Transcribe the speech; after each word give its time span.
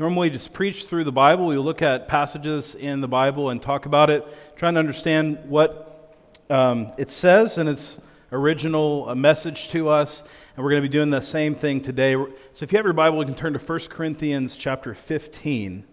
Normally, 0.00 0.28
just 0.28 0.52
preach 0.52 0.86
through 0.86 1.04
the 1.04 1.12
Bible. 1.12 1.46
We 1.46 1.56
look 1.56 1.80
at 1.80 2.08
passages 2.08 2.74
in 2.74 3.00
the 3.00 3.06
Bible 3.06 3.50
and 3.50 3.62
talk 3.62 3.86
about 3.86 4.10
it, 4.10 4.26
trying 4.56 4.74
to 4.74 4.80
understand 4.80 5.38
what 5.44 6.16
um, 6.50 6.90
it 6.98 7.10
says 7.10 7.58
and 7.58 7.68
its 7.68 8.00
original 8.32 9.08
uh, 9.08 9.14
message 9.14 9.68
to 9.68 9.88
us. 9.88 10.24
And 10.56 10.64
we're 10.64 10.70
going 10.70 10.82
to 10.82 10.88
be 10.88 10.92
doing 10.92 11.10
the 11.10 11.20
same 11.20 11.54
thing 11.54 11.80
today. 11.80 12.14
So, 12.14 12.64
if 12.64 12.72
you 12.72 12.76
have 12.76 12.84
your 12.84 12.92
Bible, 12.92 13.20
you 13.20 13.24
can 13.24 13.36
turn 13.36 13.52
to 13.52 13.60
1 13.60 13.78
Corinthians 13.88 14.56
chapter 14.56 14.94
15. 14.94 15.84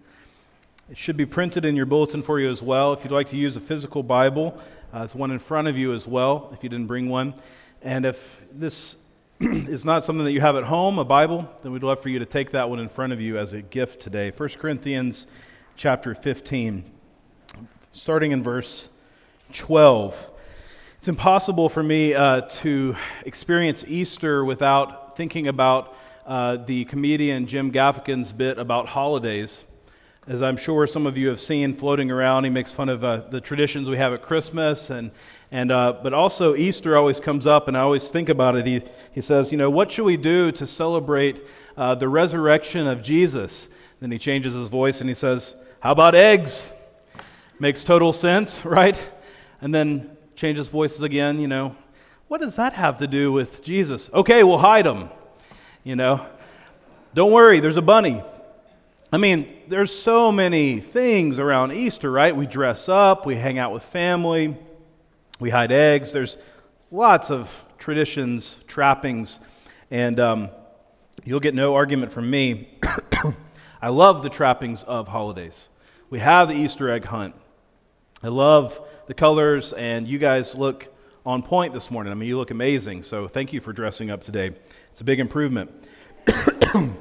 It 0.89 0.97
should 0.97 1.15
be 1.15 1.27
printed 1.27 1.63
in 1.63 1.75
your 1.75 1.85
bulletin 1.85 2.23
for 2.23 2.39
you 2.39 2.49
as 2.49 2.63
well. 2.63 2.93
If 2.93 3.03
you'd 3.03 3.13
like 3.13 3.29
to 3.29 3.37
use 3.37 3.55
a 3.55 3.61
physical 3.61 4.01
Bible, 4.01 4.59
uh, 4.91 4.97
there's 4.97 5.13
one 5.13 5.29
in 5.29 5.37
front 5.37 5.67
of 5.67 5.77
you 5.77 5.93
as 5.93 6.07
well, 6.07 6.49
if 6.53 6.63
you 6.63 6.69
didn't 6.69 6.87
bring 6.87 7.07
one. 7.07 7.35
And 7.83 8.07
if 8.07 8.41
this 8.51 8.97
is 9.69 9.83
not 9.83 10.03
something 10.03 10.23
that 10.23 10.33
you 10.33 10.41
have 10.41 10.55
at 10.55 10.65
home, 10.65 10.99
a 10.99 11.05
Bible, 11.05 11.49
then 11.63 11.71
we'd 11.71 11.81
love 11.81 11.99
for 11.99 12.09
you 12.09 12.19
to 12.19 12.27
take 12.27 12.51
that 12.51 12.69
one 12.69 12.77
in 12.77 12.87
front 12.87 13.11
of 13.11 13.19
you 13.19 13.39
as 13.39 13.53
a 13.53 13.61
gift 13.63 13.99
today. 13.99 14.29
1 14.29 14.49
Corinthians 14.59 15.25
chapter 15.75 16.13
15, 16.13 16.83
starting 17.91 18.33
in 18.33 18.43
verse 18.43 18.89
12. 19.53 20.31
It's 20.99 21.07
impossible 21.07 21.69
for 21.69 21.81
me 21.81 22.13
uh, 22.13 22.41
to 22.41 22.95
experience 23.25 23.83
Easter 23.87 24.45
without 24.45 25.17
thinking 25.17 25.47
about 25.47 25.95
uh, 26.27 26.57
the 26.57 26.85
comedian 26.85 27.47
Jim 27.47 27.71
Gaffigan's 27.71 28.31
bit 28.33 28.59
about 28.59 28.89
holidays. 28.89 29.63
As 30.27 30.43
I'm 30.43 30.55
sure 30.55 30.85
some 30.85 31.07
of 31.07 31.17
you 31.17 31.29
have 31.29 31.39
seen 31.39 31.73
floating 31.73 32.11
around, 32.11 32.43
he 32.43 32.51
makes 32.51 32.73
fun 32.73 32.89
of 32.89 33.03
uh, 33.03 33.21
the 33.31 33.41
traditions 33.41 33.89
we 33.89 33.97
have 33.97 34.13
at 34.13 34.21
Christmas 34.21 34.91
and 34.91 35.09
and, 35.53 35.69
uh, 35.69 35.99
but 36.01 36.13
also, 36.13 36.55
Easter 36.55 36.95
always 36.95 37.19
comes 37.19 37.45
up, 37.45 37.67
and 37.67 37.75
I 37.75 37.81
always 37.81 38.09
think 38.09 38.29
about 38.29 38.55
it. 38.55 38.65
He, 38.65 38.81
he 39.11 39.19
says, 39.19 39.51
You 39.51 39.57
know, 39.57 39.69
what 39.69 39.91
should 39.91 40.05
we 40.05 40.15
do 40.15 40.49
to 40.53 40.65
celebrate 40.65 41.41
uh, 41.75 41.95
the 41.95 42.07
resurrection 42.07 42.87
of 42.87 43.03
Jesus? 43.03 43.67
Then 43.99 44.11
he 44.11 44.17
changes 44.17 44.53
his 44.53 44.69
voice 44.69 45.01
and 45.01 45.09
he 45.09 45.13
says, 45.13 45.55
How 45.81 45.91
about 45.91 46.15
eggs? 46.15 46.71
Makes 47.59 47.83
total 47.83 48.13
sense, 48.13 48.65
right? 48.65 49.01
And 49.59 49.75
then 49.75 50.15
changes 50.35 50.69
voices 50.69 51.01
again, 51.01 51.39
you 51.39 51.47
know. 51.47 51.75
What 52.29 52.39
does 52.39 52.55
that 52.55 52.73
have 52.73 52.99
to 52.99 53.07
do 53.07 53.33
with 53.33 53.61
Jesus? 53.61 54.09
Okay, 54.13 54.43
we'll 54.45 54.57
hide 54.57 54.85
them, 54.85 55.09
you 55.83 55.97
know. 55.97 56.25
Don't 57.13 57.33
worry, 57.33 57.59
there's 57.59 57.75
a 57.75 57.81
bunny. 57.81 58.23
I 59.11 59.17
mean, 59.17 59.53
there's 59.67 59.93
so 59.93 60.31
many 60.31 60.79
things 60.79 61.39
around 61.39 61.73
Easter, 61.73 62.09
right? 62.09 62.33
We 62.33 62.47
dress 62.47 62.87
up, 62.87 63.25
we 63.25 63.35
hang 63.35 63.59
out 63.59 63.73
with 63.73 63.83
family. 63.83 64.57
We 65.41 65.49
hide 65.49 65.71
eggs. 65.71 66.11
There's 66.11 66.37
lots 66.91 67.31
of 67.31 67.65
traditions, 67.79 68.59
trappings, 68.67 69.39
and 69.89 70.19
um, 70.19 70.51
you'll 71.23 71.39
get 71.39 71.55
no 71.55 71.73
argument 71.73 72.11
from 72.11 72.29
me. 72.29 72.77
I 73.81 73.89
love 73.89 74.21
the 74.21 74.29
trappings 74.29 74.83
of 74.83 75.07
holidays. 75.07 75.67
We 76.11 76.19
have 76.19 76.47
the 76.47 76.53
Easter 76.53 76.91
egg 76.91 77.05
hunt. 77.05 77.33
I 78.21 78.27
love 78.27 78.87
the 79.07 79.15
colors, 79.15 79.73
and 79.73 80.07
you 80.07 80.19
guys 80.19 80.53
look 80.53 80.93
on 81.25 81.41
point 81.41 81.73
this 81.73 81.89
morning. 81.89 82.11
I 82.11 82.13
mean, 82.13 82.29
you 82.29 82.37
look 82.37 82.51
amazing, 82.51 83.01
so 83.01 83.27
thank 83.27 83.51
you 83.51 83.61
for 83.61 83.73
dressing 83.73 84.11
up 84.11 84.23
today. 84.23 84.51
It's 84.91 85.01
a 85.01 85.05
big 85.05 85.19
improvement. 85.19 85.71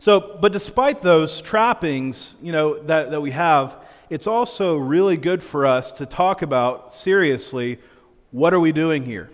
so, 0.00 0.36
but 0.40 0.50
despite 0.50 1.00
those 1.00 1.40
trappings, 1.40 2.34
you 2.42 2.50
know, 2.50 2.80
that, 2.80 3.12
that 3.12 3.20
we 3.20 3.30
have, 3.30 3.76
it's 4.12 4.26
also 4.26 4.76
really 4.76 5.16
good 5.16 5.42
for 5.42 5.64
us 5.64 5.90
to 5.90 6.04
talk 6.04 6.42
about 6.42 6.94
seriously 6.94 7.78
what 8.30 8.52
are 8.52 8.60
we 8.60 8.70
doing 8.70 9.06
here? 9.06 9.30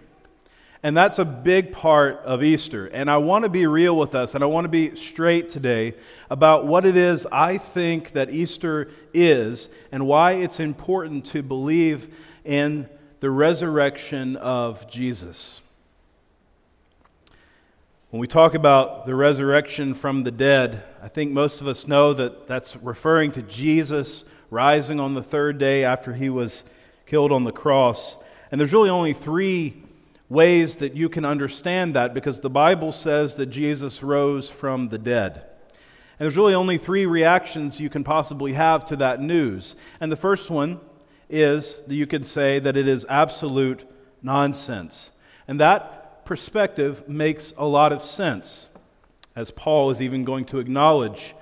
And 0.85 0.97
that's 0.97 1.19
a 1.19 1.25
big 1.25 1.73
part 1.73 2.19
of 2.19 2.45
Easter. 2.45 2.87
And 2.87 3.11
I 3.11 3.17
want 3.17 3.43
to 3.43 3.48
be 3.48 3.67
real 3.67 3.97
with 3.97 4.15
us 4.15 4.37
and 4.37 4.45
I 4.45 4.47
want 4.47 4.67
to 4.67 4.69
be 4.69 4.95
straight 4.95 5.51
today 5.51 5.95
about 6.31 6.65
what 6.65 6.87
it 6.87 6.97
is 6.97 7.27
I 7.33 7.59
think 7.59 8.12
that 8.12 8.31
Easter 8.31 8.89
is 9.12 9.69
and 9.91 10.07
why 10.07 10.35
it's 10.35 10.61
important 10.61 11.27
to 11.27 11.42
believe 11.42 12.15
in 12.45 12.89
the 13.19 13.31
resurrection 13.31 14.36
of 14.36 14.89
Jesus. 14.89 15.61
When 18.11 18.20
we 18.20 18.29
talk 18.29 18.55
about 18.55 19.07
the 19.07 19.17
resurrection 19.17 19.92
from 19.92 20.23
the 20.23 20.31
dead, 20.31 20.85
I 21.02 21.08
think 21.08 21.33
most 21.33 21.61
of 21.61 21.67
us 21.67 21.89
know 21.89 22.13
that 22.13 22.47
that's 22.47 22.77
referring 22.77 23.33
to 23.33 23.42
Jesus 23.42 24.25
rising 24.51 24.98
on 25.01 25.14
the 25.14 25.23
third 25.23 25.59
day 25.59 25.85
after 25.85 26.13
he 26.14 26.31
was 26.31 26.64
killed 27.07 27.33
on 27.33 27.45
the 27.45 27.53
cross. 27.53 28.17
And 28.51 28.61
there's 28.61 28.73
really 28.73 28.91
only 28.91 29.13
three 29.13 29.83
ways 30.29 30.77
that 30.77 30.95
you 30.95 31.09
can 31.09 31.25
understand 31.25 31.95
that 31.95 32.14
because 32.14 32.41
the 32.41 32.51
Bible 32.51 32.92
says 32.92 33.37
that 33.37 33.47
Jesus 33.47 34.03
rose 34.03 34.51
from 34.51 34.89
the 34.89 34.98
dead. 34.98 35.42
And 36.19 36.25
there's 36.25 36.37
really 36.37 36.55
only 36.55 36.79
three 36.79 37.07
reactions 37.07 37.81
you 37.81 37.89
can 37.89 38.05
possibly 38.05 38.53
have 38.55 38.85
to 38.87 38.97
that 38.97 39.20
news. 39.20 39.77
And 40.01 40.11
the 40.11 40.17
first 40.17 40.51
one 40.51 40.81
is 41.31 41.83
that 41.83 41.95
you 41.95 42.07
can 42.07 42.25
say 42.25 42.58
that 42.58 42.77
it 42.77 42.89
is 42.89 43.07
absolute 43.08 43.85
nonsense. 44.23 45.13
And 45.47 45.61
that 45.61 46.25
perspective 46.25 47.08
makes 47.08 47.55
a 47.57 47.64
lot 47.64 47.92
of 47.92 48.03
sense, 48.03 48.69
as 49.37 49.51
Paul 49.51 49.91
is 49.91 50.03
even 50.03 50.25
going 50.25 50.45
to 50.47 50.58
acknowledge 50.58 51.35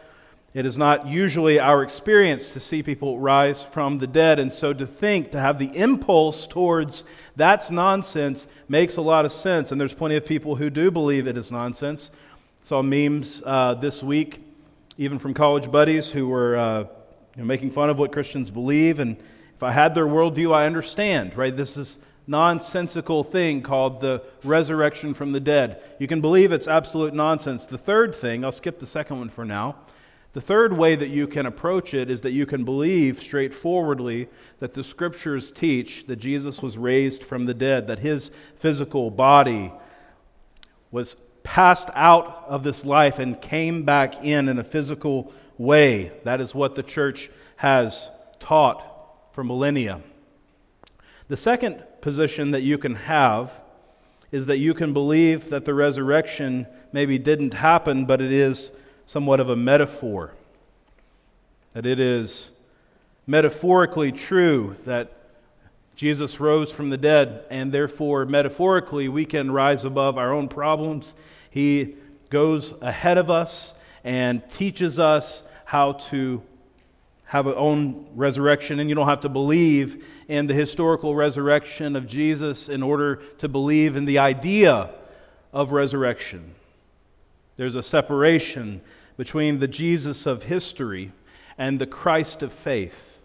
it 0.56 0.65
is 0.65 0.78
not 0.78 1.06
usually 1.06 1.61
our 1.61 1.83
experience 1.83 2.53
to 2.53 2.61
see 2.61 2.83
people 2.83 3.19
rise 3.19 3.62
from 3.62 3.99
the 3.99 4.06
dead, 4.06 4.39
and 4.39 4.55
so 4.55 4.72
to 4.72 4.87
think, 4.87 5.31
to 5.33 5.39
have 5.39 5.59
the 5.59 5.67
impulse 5.77 6.47
towards 6.47 7.05
that's 7.37 7.71
nonsense 7.71 8.47
makes 8.66 8.97
a 8.97 9.03
lot 9.03 9.27
of 9.27 9.33
sense. 9.33 9.71
And 9.71 9.78
there's 9.78 9.93
plenty 9.93 10.16
of 10.16 10.25
people 10.25 10.56
who 10.56 10.71
do 10.71 10.91
believe 10.91 11.27
it 11.27 11.37
is 11.37 11.53
nonsense. 11.53 12.11
Saw 12.65 12.81
memes 12.81 13.43
uh, 13.45 13.75
this 13.75 14.03
week, 14.03 14.41
even 14.97 15.19
from 15.19 15.34
college 15.34 15.71
buddies 15.71 16.11
who 16.11 16.27
were 16.27 16.56
uh, 16.56 16.78
you 16.81 16.87
know, 17.37 17.45
making 17.45 17.71
fun 17.71 17.91
of 17.91 17.99
what 17.99 18.11
Christians 18.11 18.50
believe. 18.50 18.99
And 18.99 19.19
if 19.55 19.62
I 19.62 19.72
had 19.72 19.95
their 19.95 20.06
worldview, 20.06 20.55
I 20.55 20.65
understand, 20.65 21.37
right? 21.37 21.55
This 21.55 21.77
is 21.77 21.99
nonsensical 22.27 23.25
thing 23.25 23.61
called 23.61 24.00
the 24.00 24.22
resurrection 24.43 25.12
from 25.12 25.33
the 25.33 25.41
dead. 25.41 25.83
You 25.99 26.09
can 26.09 26.22
believe 26.22 26.50
it's 26.50 26.66
absolute 26.66 27.12
nonsense. 27.12 27.66
The 27.66 27.77
third 27.77 28.15
thing, 28.15 28.43
I'll 28.43 28.53
skip 28.53 28.78
the 28.78 28.87
second 28.87 29.19
one 29.19 29.28
for 29.28 29.45
now 29.45 29.77
the 30.36 30.42
third 30.42 30.74
way 30.74 30.94
that 30.94 31.08
you 31.08 31.26
can 31.26 31.47
approach 31.47 31.94
it 31.94 32.10
is 32.10 32.20
that 32.20 32.32
you 32.32 32.44
can 32.44 32.62
believe 32.62 33.19
straightforwardly 33.19 34.28
that 34.58 34.74
the 34.74 34.84
scriptures 34.84 35.50
teach 35.50 36.06
that 36.08 36.16
Jesus 36.16 36.60
was 36.60 36.76
raised 36.76 37.24
from 37.24 37.47
the 37.47 37.54
dead, 37.54 37.86
that 37.86 38.00
his 38.00 38.30
physical 38.54 39.10
body 39.10 39.72
was 40.91 41.16
passed 41.42 41.88
out 41.94 42.44
of 42.48 42.64
this 42.64 42.84
life 42.84 43.19
and 43.19 43.41
came 43.41 43.84
back 43.84 44.22
in 44.22 44.50
in 44.50 44.58
a 44.58 44.62
physical 44.62 45.32
way. 45.56 46.12
That 46.24 46.42
is 46.42 46.54
what 46.54 46.74
the 46.74 46.82
church 46.82 47.30
has 47.56 48.10
taught 48.38 48.84
for 49.32 49.42
millennia. 49.42 50.03
The 51.28 51.38
second 51.38 51.82
position 52.03 52.50
that 52.50 52.60
you 52.60 52.76
can 52.76 52.97
have 52.97 53.58
is 54.30 54.44
that 54.48 54.58
you 54.58 54.74
can 54.74 54.92
believe 54.92 55.48
that 55.48 55.64
the 55.64 55.72
resurrection 55.72 56.66
maybe 56.92 57.18
didn't 57.18 57.54
happen, 57.54 58.04
but 58.04 58.20
it 58.20 58.32
is 58.32 58.70
somewhat 59.06 59.41
of 59.41 59.49
a 59.49 59.56
metaphor. 59.56 60.34
That 61.72 61.87
it 61.87 62.00
is 62.00 62.50
metaphorically 63.27 64.12
true 64.12 64.77
that 64.84 65.12
Jesus 65.94 66.39
rose 66.41 66.71
from 66.71 66.91
the 66.91 66.99
dead, 66.99 67.45
and 67.49 67.72
therefore, 67.72 68.27
metaphorically, 68.27 69.09
we 69.09 69.25
can 69.25 69.50
rise 69.50 69.84
above 69.84 70.19
our 70.19 70.33
own 70.33 70.49
problems. 70.49 71.15
He 71.49 71.97
goes 72.28 72.75
ahead 72.83 73.16
of 73.16 73.31
us 73.31 73.72
and 74.05 74.49
teaches 74.50 74.99
us 74.99 75.43
how 75.65 75.93
to 75.93 76.43
have 77.25 77.47
our 77.47 77.56
own 77.56 78.06
resurrection, 78.15 78.78
and 78.78 78.89
you 78.89 78.95
don't 78.95 79.09
have 79.09 79.22
to 79.22 79.28
believe 79.28 80.06
in 80.28 80.47
the 80.47 80.55
historical 80.55 81.15
resurrection 81.15 81.97
of 81.97 82.06
Jesus 82.06 82.69
in 82.69 82.83
order 82.83 83.16
to 83.39 83.49
believe 83.49 83.97
in 83.97 84.05
the 84.05 84.19
idea 84.19 84.91
of 85.53 85.72
resurrection. 85.72 86.55
There's 87.56 87.75
a 87.75 87.83
separation 87.83 88.83
between 89.16 89.59
the 89.59 89.69
Jesus 89.69 90.27
of 90.27 90.44
history 90.44 91.13
and 91.59 91.78
the 91.78 91.86
Christ 91.86 92.42
of 92.42 92.53
faith. 92.53 93.22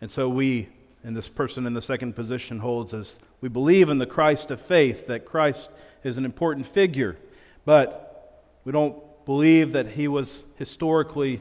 And 0.00 0.10
so 0.10 0.28
we, 0.28 0.68
and 1.02 1.16
this 1.16 1.28
person 1.28 1.66
in 1.66 1.74
the 1.74 1.82
second 1.82 2.14
position 2.14 2.60
holds 2.60 2.94
as 2.94 3.18
we 3.40 3.48
believe 3.48 3.90
in 3.90 3.98
the 3.98 4.06
Christ 4.06 4.50
of 4.50 4.60
faith, 4.60 5.06
that 5.06 5.24
Christ 5.24 5.70
is 6.04 6.18
an 6.18 6.24
important 6.24 6.66
figure, 6.66 7.16
but 7.64 8.44
we 8.64 8.72
don't 8.72 8.96
believe 9.24 9.72
that 9.72 9.88
he 9.88 10.08
was 10.08 10.44
historically 10.56 11.40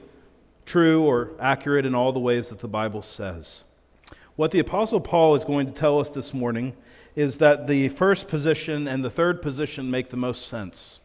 true 0.66 1.04
or 1.04 1.32
accurate 1.40 1.86
in 1.86 1.96
all 1.96 2.12
the 2.12 2.20
ways 2.20 2.50
that 2.50 2.60
the 2.60 2.68
Bible 2.68 3.02
says. 3.02 3.64
What 4.36 4.52
the 4.52 4.60
Apostle 4.60 5.00
Paul 5.00 5.36
is 5.36 5.46
going 5.46 5.66
to 5.68 5.72
tell 5.72 6.00
us 6.00 6.10
this 6.10 6.34
morning 6.34 6.76
is 7.16 7.40
that 7.40 7.68
the 7.68 7.90
first 7.90 8.28
position 8.28 8.88
and 8.88 9.04
the 9.04 9.10
third 9.10 9.42
position 9.42 9.90
make 9.90 10.10
the 10.10 10.18
most 10.18 10.48
sense 10.48 11.00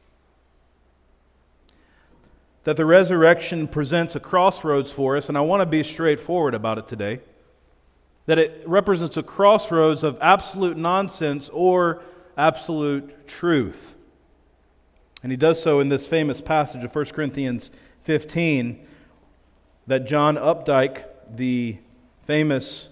that 2.65 2.77
the 2.77 2.87
resurrection 2.87 3.67
presents 3.67 4.15
a 4.15 4.21
crossroads 4.21 4.93
for 4.93 5.17
us, 5.17 5.29
and 5.29 5.37
I 5.37 5.41
want 5.41 5.61
to 5.61 5.67
be 5.67 5.83
straightforward 5.83 6.55
about 6.55 6.79
it 6.79 6.89
today. 6.89 7.21
That 8.27 8.39
it 8.39 8.63
represents 8.67 9.17
a 9.17 9.23
crossroads 9.23 10.05
of 10.05 10.17
absolute 10.21 10.77
nonsense 10.77 11.49
or 11.49 12.03
absolute 12.37 13.27
truth. 13.27 13.95
And 15.23 15.33
he 15.33 15.37
does 15.37 15.61
so 15.63 15.81
in 15.81 15.89
this 15.89 16.07
famous 16.07 16.41
passage 16.41 16.85
of 16.85 16.95
1 16.95 17.05
Corinthians 17.07 17.71
15 18.03 18.87
that 19.87 20.07
John 20.07 20.37
Updike, 20.37 21.05
the 21.29 21.79
famous 22.25 22.89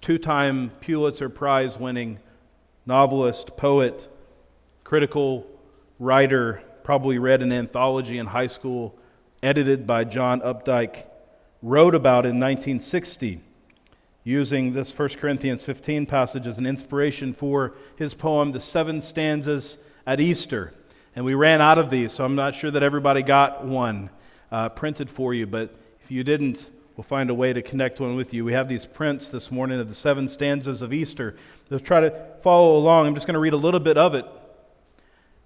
two 0.00 0.18
time 0.18 0.70
Pulitzer 0.80 1.28
Prize 1.28 1.78
winning 1.78 2.18
novelist, 2.86 3.56
poet, 3.56 4.08
critical 4.82 5.46
writer, 5.98 6.62
probably 6.82 7.18
read 7.18 7.42
an 7.42 7.52
anthology 7.52 8.18
in 8.18 8.26
high 8.26 8.46
school, 8.46 8.97
edited 9.42 9.86
by 9.86 10.04
John 10.04 10.40
Updike, 10.40 11.04
wrote 11.62 11.94
about 11.94 12.24
in 12.24 12.40
1960, 12.40 13.40
using 14.24 14.72
this 14.72 14.96
1 14.96 15.08
Corinthians 15.10 15.64
15 15.64 16.06
passage 16.06 16.46
as 16.46 16.58
an 16.58 16.66
inspiration 16.66 17.32
for 17.32 17.74
his 17.96 18.14
poem, 18.14 18.52
The 18.52 18.60
Seven 18.60 19.00
Stanzas 19.00 19.78
at 20.06 20.20
Easter. 20.20 20.74
And 21.14 21.24
we 21.24 21.34
ran 21.34 21.60
out 21.60 21.78
of 21.78 21.90
these, 21.90 22.12
so 22.12 22.24
I'm 22.24 22.34
not 22.34 22.54
sure 22.54 22.70
that 22.70 22.82
everybody 22.82 23.22
got 23.22 23.64
one 23.64 24.10
uh, 24.50 24.68
printed 24.70 25.10
for 25.10 25.34
you, 25.34 25.46
but 25.46 25.74
if 26.02 26.10
you 26.10 26.24
didn't, 26.24 26.70
we'll 26.96 27.04
find 27.04 27.30
a 27.30 27.34
way 27.34 27.52
to 27.52 27.62
connect 27.62 28.00
one 28.00 28.16
with 28.16 28.34
you. 28.34 28.44
We 28.44 28.52
have 28.52 28.68
these 28.68 28.86
prints 28.86 29.28
this 29.28 29.50
morning 29.50 29.78
of 29.78 29.88
the 29.88 29.94
seven 29.94 30.28
stanzas 30.28 30.82
of 30.82 30.92
Easter. 30.92 31.36
Let's 31.70 31.84
try 31.84 32.00
to 32.00 32.10
follow 32.40 32.76
along. 32.76 33.06
I'm 33.06 33.14
just 33.14 33.26
going 33.26 33.34
to 33.34 33.40
read 33.40 33.52
a 33.52 33.58
little 33.58 33.80
bit 33.80 33.96
of 33.96 34.14
it 34.14 34.26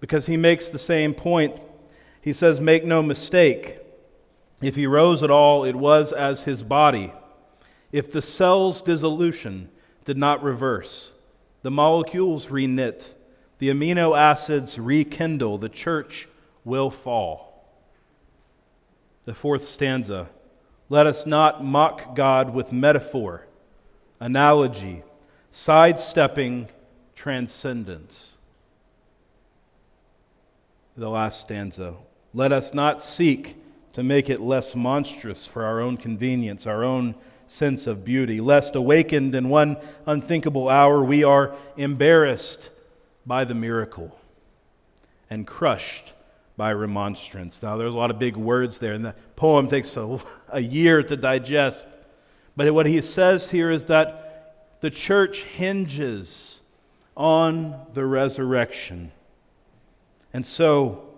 because 0.00 0.26
he 0.26 0.36
makes 0.36 0.68
the 0.68 0.78
same 0.78 1.14
point. 1.14 1.60
He 2.20 2.32
says, 2.32 2.60
Make 2.60 2.84
no 2.84 3.02
mistake. 3.02 3.78
If 4.62 4.76
he 4.76 4.86
rose 4.86 5.22
at 5.22 5.30
all, 5.30 5.64
it 5.64 5.74
was 5.74 6.12
as 6.12 6.42
his 6.42 6.62
body. 6.62 7.12
If 7.90 8.12
the 8.12 8.22
cell's 8.22 8.80
dissolution 8.80 9.68
did 10.04 10.16
not 10.16 10.42
reverse, 10.42 11.12
the 11.62 11.70
molecules 11.70 12.46
reknit, 12.46 13.08
the 13.58 13.68
amino 13.68 14.16
acids 14.16 14.78
rekindle, 14.78 15.58
the 15.58 15.68
church 15.68 16.28
will 16.64 16.90
fall. 16.90 17.64
The 19.24 19.34
fourth 19.34 19.64
stanza 19.64 20.28
let 20.88 21.06
us 21.06 21.26
not 21.26 21.64
mock 21.64 22.14
God 22.14 22.52
with 22.52 22.72
metaphor, 22.72 23.46
analogy, 24.20 25.02
sidestepping 25.50 26.68
transcendence. 27.14 28.34
The 30.96 31.08
last 31.08 31.40
stanza 31.40 31.94
let 32.34 32.52
us 32.52 32.74
not 32.74 33.02
seek 33.02 33.61
to 33.92 34.02
make 34.02 34.30
it 34.30 34.40
less 34.40 34.74
monstrous 34.74 35.46
for 35.46 35.64
our 35.64 35.80
own 35.80 35.96
convenience, 35.96 36.66
our 36.66 36.84
own 36.84 37.14
sense 37.46 37.86
of 37.86 38.04
beauty, 38.04 38.40
lest 38.40 38.74
awakened 38.74 39.34
in 39.34 39.48
one 39.48 39.76
unthinkable 40.06 40.68
hour 40.68 41.04
we 41.04 41.22
are 41.22 41.54
embarrassed 41.76 42.70
by 43.26 43.44
the 43.44 43.54
miracle 43.54 44.18
and 45.28 45.46
crushed 45.46 46.12
by 46.56 46.72
remonstrance. 46.72 47.62
Now, 47.62 47.76
there's 47.76 47.94
a 47.94 47.96
lot 47.96 48.10
of 48.10 48.18
big 48.18 48.36
words 48.36 48.78
there, 48.78 48.92
and 48.92 49.04
the 49.04 49.14
poem 49.36 49.68
takes 49.68 49.96
a, 49.96 50.18
a 50.48 50.60
year 50.60 51.02
to 51.02 51.16
digest. 51.16 51.86
But 52.56 52.72
what 52.74 52.86
he 52.86 53.00
says 53.02 53.50
here 53.50 53.70
is 53.70 53.84
that 53.84 54.78
the 54.80 54.90
church 54.90 55.42
hinges 55.42 56.60
on 57.16 57.86
the 57.92 58.04
resurrection. 58.04 59.12
And 60.32 60.46
so, 60.46 61.11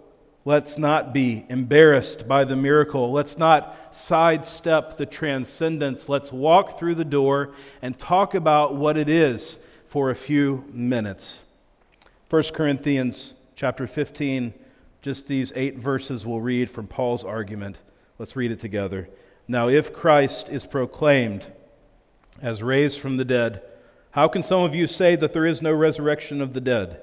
let's 0.45 0.79
not 0.79 1.13
be 1.13 1.47
embarrassed 1.49 2.29
by 2.29 2.45
the 2.45 2.57
miracle. 2.57 3.13
Let's 3.13 3.39
not 3.39 3.77
sidestep 3.91 4.97
the 4.97 5.07
transcendence. 5.07 6.09
Let's 6.09 6.33
walk 6.33 6.79
through 6.79 6.97
the 6.97 7.05
door 7.05 7.53
and 7.81 7.99
talk 7.99 8.35
about 8.35 8.75
what 8.75 8.97
it 8.97 9.09
is 9.09 9.59
for 9.87 10.11
a 10.11 10.15
few 10.15 10.65
minutes. 10.73 11.43
1 12.31 12.43
Corinthians 12.55 13.35
chapter 13.55 13.87
15 13.87 14.55
just 15.05 15.27
these 15.27 15.53
eight 15.55 15.77
verses 15.77 16.25
we'll 16.25 16.41
read 16.41 16.71
from 16.71 16.87
Paul's 16.87 17.25
argument. 17.25 17.79
Let's 18.19 18.37
read 18.37 18.51
it 18.51 18.59
together. 18.59 19.11
Now, 19.47 19.69
if 19.69 19.93
Christ 19.93 20.49
is 20.49 20.65
proclaimed 20.65 21.53
as 22.41 22.63
raised 22.63 22.99
from 23.01 23.19
the 23.19 23.25
dead, 23.27 23.61
how 24.13 24.29
can 24.29 24.43
some 24.43 24.63
of 24.63 24.75
you 24.75 24.87
say 24.87 25.15
that 25.17 25.35
there 25.35 25.45
is 25.45 25.61
no 25.61 25.75
resurrection 25.75 26.41
of 26.41 26.55
the 26.55 26.61
dead? 26.63 27.03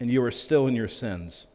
and 0.00 0.10
you 0.10 0.22
are 0.24 0.30
still 0.30 0.66
in 0.66 0.74
your 0.74 0.88
sins. 0.88 1.46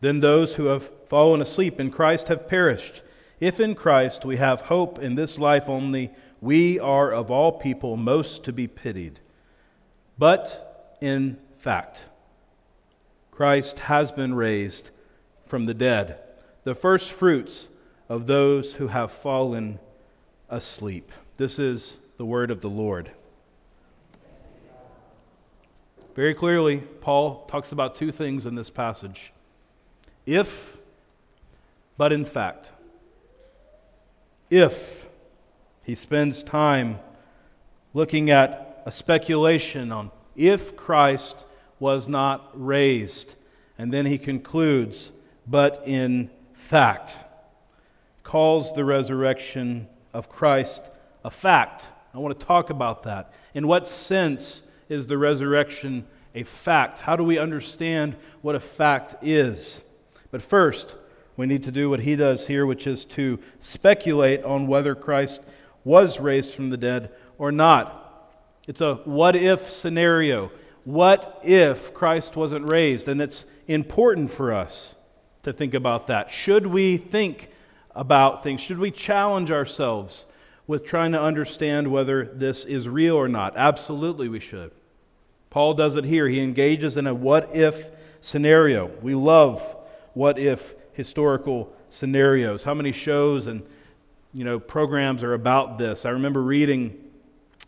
Then 0.00 0.20
those 0.20 0.54
who 0.54 0.66
have 0.66 0.90
fallen 1.08 1.40
asleep 1.40 1.80
in 1.80 1.90
Christ 1.90 2.28
have 2.28 2.48
perished. 2.48 3.02
If 3.40 3.60
in 3.60 3.74
Christ 3.74 4.24
we 4.24 4.36
have 4.36 4.62
hope 4.62 4.98
in 4.98 5.14
this 5.14 5.38
life 5.38 5.68
only, 5.68 6.10
we 6.40 6.78
are 6.78 7.12
of 7.12 7.30
all 7.30 7.52
people 7.52 7.96
most 7.96 8.44
to 8.44 8.52
be 8.52 8.66
pitied. 8.66 9.20
But 10.18 10.96
in 11.00 11.38
fact, 11.58 12.06
Christ 13.30 13.80
has 13.80 14.12
been 14.12 14.34
raised 14.34 14.90
from 15.46 15.66
the 15.66 15.74
dead, 15.74 16.18
the 16.64 16.74
first 16.74 17.12
fruits 17.12 17.68
of 18.08 18.26
those 18.26 18.74
who 18.74 18.88
have 18.88 19.12
fallen 19.12 19.78
asleep. 20.48 21.12
This 21.36 21.58
is 21.58 21.98
the 22.16 22.26
word 22.26 22.50
of 22.50 22.60
the 22.60 22.70
Lord. 22.70 23.12
Very 26.18 26.34
clearly, 26.34 26.78
Paul 26.78 27.44
talks 27.46 27.70
about 27.70 27.94
two 27.94 28.10
things 28.10 28.44
in 28.44 28.56
this 28.56 28.70
passage 28.70 29.32
if, 30.26 30.76
but 31.96 32.12
in 32.12 32.24
fact. 32.24 32.72
If 34.50 35.06
he 35.84 35.94
spends 35.94 36.42
time 36.42 36.98
looking 37.94 38.30
at 38.30 38.82
a 38.84 38.90
speculation 38.90 39.92
on 39.92 40.10
if 40.34 40.74
Christ 40.74 41.46
was 41.78 42.08
not 42.08 42.50
raised, 42.52 43.36
and 43.78 43.92
then 43.92 44.04
he 44.04 44.18
concludes 44.18 45.12
but 45.46 45.80
in 45.86 46.30
fact, 46.52 47.14
calls 48.24 48.72
the 48.72 48.84
resurrection 48.84 49.86
of 50.12 50.28
Christ 50.28 50.82
a 51.24 51.30
fact. 51.30 51.90
I 52.12 52.18
want 52.18 52.36
to 52.40 52.44
talk 52.44 52.70
about 52.70 53.04
that. 53.04 53.32
In 53.54 53.68
what 53.68 53.86
sense 53.86 54.62
is 54.88 55.06
the 55.06 55.18
resurrection 55.18 56.06
a 56.34 56.42
fact? 56.42 57.00
How 57.00 57.16
do 57.16 57.24
we 57.24 57.38
understand 57.38 58.16
what 58.42 58.54
a 58.54 58.60
fact 58.60 59.16
is? 59.22 59.82
But 60.30 60.42
first, 60.42 60.96
we 61.36 61.46
need 61.46 61.64
to 61.64 61.72
do 61.72 61.88
what 61.88 62.00
he 62.00 62.16
does 62.16 62.46
here, 62.46 62.66
which 62.66 62.86
is 62.86 63.04
to 63.06 63.38
speculate 63.60 64.42
on 64.44 64.66
whether 64.66 64.94
Christ 64.94 65.42
was 65.84 66.20
raised 66.20 66.54
from 66.54 66.70
the 66.70 66.76
dead 66.76 67.10
or 67.38 67.52
not. 67.52 68.04
It's 68.66 68.80
a 68.80 68.96
what 69.04 69.36
if 69.36 69.70
scenario. 69.70 70.50
What 70.84 71.40
if 71.44 71.94
Christ 71.94 72.36
wasn't 72.36 72.70
raised? 72.70 73.08
And 73.08 73.20
it's 73.20 73.44
important 73.66 74.30
for 74.30 74.52
us 74.52 74.96
to 75.42 75.52
think 75.52 75.74
about 75.74 76.08
that. 76.08 76.30
Should 76.30 76.66
we 76.66 76.96
think 76.96 77.50
about 77.94 78.42
things? 78.42 78.60
Should 78.60 78.78
we 78.78 78.90
challenge 78.90 79.50
ourselves 79.50 80.26
with 80.66 80.84
trying 80.84 81.12
to 81.12 81.22
understand 81.22 81.90
whether 81.90 82.24
this 82.24 82.64
is 82.64 82.88
real 82.88 83.16
or 83.16 83.28
not? 83.28 83.56
Absolutely, 83.56 84.28
we 84.28 84.40
should. 84.40 84.70
Paul 85.50 85.74
does 85.74 85.96
it 85.96 86.04
here. 86.04 86.28
He 86.28 86.40
engages 86.40 86.96
in 86.96 87.06
a 87.06 87.14
what 87.14 87.54
if 87.54 87.90
scenario. 88.20 88.86
We 89.00 89.14
love 89.14 89.76
what 90.14 90.38
if 90.38 90.74
historical 90.92 91.72
scenarios. 91.90 92.64
How 92.64 92.74
many 92.74 92.92
shows 92.92 93.46
and 93.46 93.62
you 94.32 94.44
know 94.44 94.58
programs 94.60 95.22
are 95.22 95.34
about 95.34 95.78
this? 95.78 96.04
I 96.04 96.10
remember 96.10 96.42
reading 96.42 97.02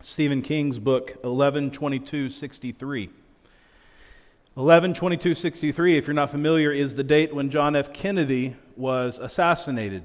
Stephen 0.01 0.43
King's 0.43 0.79
book 0.79 1.09
112263. 1.23 3.11
11 4.57 4.95
22 4.95 5.35
63, 5.35 5.97
if 5.97 6.07
you're 6.07 6.15
not 6.15 6.31
familiar, 6.31 6.73
is 6.73 6.97
the 6.97 7.05
date 7.05 7.33
when 7.35 7.51
John 7.51 7.77
F. 7.77 7.93
Kennedy 7.93 8.57
was 8.77 9.19
assassinated. 9.19 10.03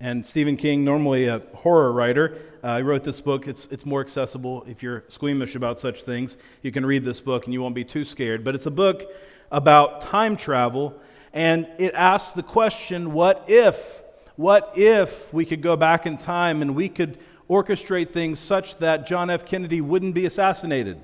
And 0.00 0.24
Stephen 0.24 0.56
King, 0.56 0.84
normally 0.84 1.26
a 1.26 1.42
horror 1.54 1.90
writer, 1.90 2.38
uh, 2.62 2.76
he 2.76 2.82
wrote 2.82 3.02
this 3.02 3.20
book. 3.20 3.48
It's, 3.48 3.66
it's 3.66 3.84
more 3.84 4.00
accessible 4.00 4.64
if 4.68 4.80
you're 4.80 5.02
squeamish 5.08 5.56
about 5.56 5.80
such 5.80 6.02
things. 6.02 6.36
You 6.62 6.70
can 6.70 6.86
read 6.86 7.04
this 7.04 7.20
book 7.20 7.46
and 7.46 7.52
you 7.52 7.60
won't 7.60 7.74
be 7.74 7.84
too 7.84 8.04
scared. 8.04 8.44
But 8.44 8.54
it's 8.54 8.66
a 8.66 8.70
book 8.70 9.10
about 9.50 10.02
time 10.02 10.36
travel, 10.36 10.94
and 11.32 11.66
it 11.78 11.94
asks 11.94 12.32
the 12.32 12.44
question 12.44 13.12
what 13.12 13.44
if? 13.48 14.02
What 14.36 14.72
if 14.76 15.34
we 15.34 15.44
could 15.44 15.62
go 15.62 15.74
back 15.74 16.06
in 16.06 16.16
time 16.16 16.62
and 16.62 16.76
we 16.76 16.88
could 16.88 17.18
orchestrate 17.50 18.12
things 18.12 18.38
such 18.38 18.78
that 18.78 19.04
John 19.04 19.30
F. 19.30 19.44
Kennedy 19.44 19.80
wouldn't 19.80 20.14
be 20.14 20.26
assassinated? 20.26 21.00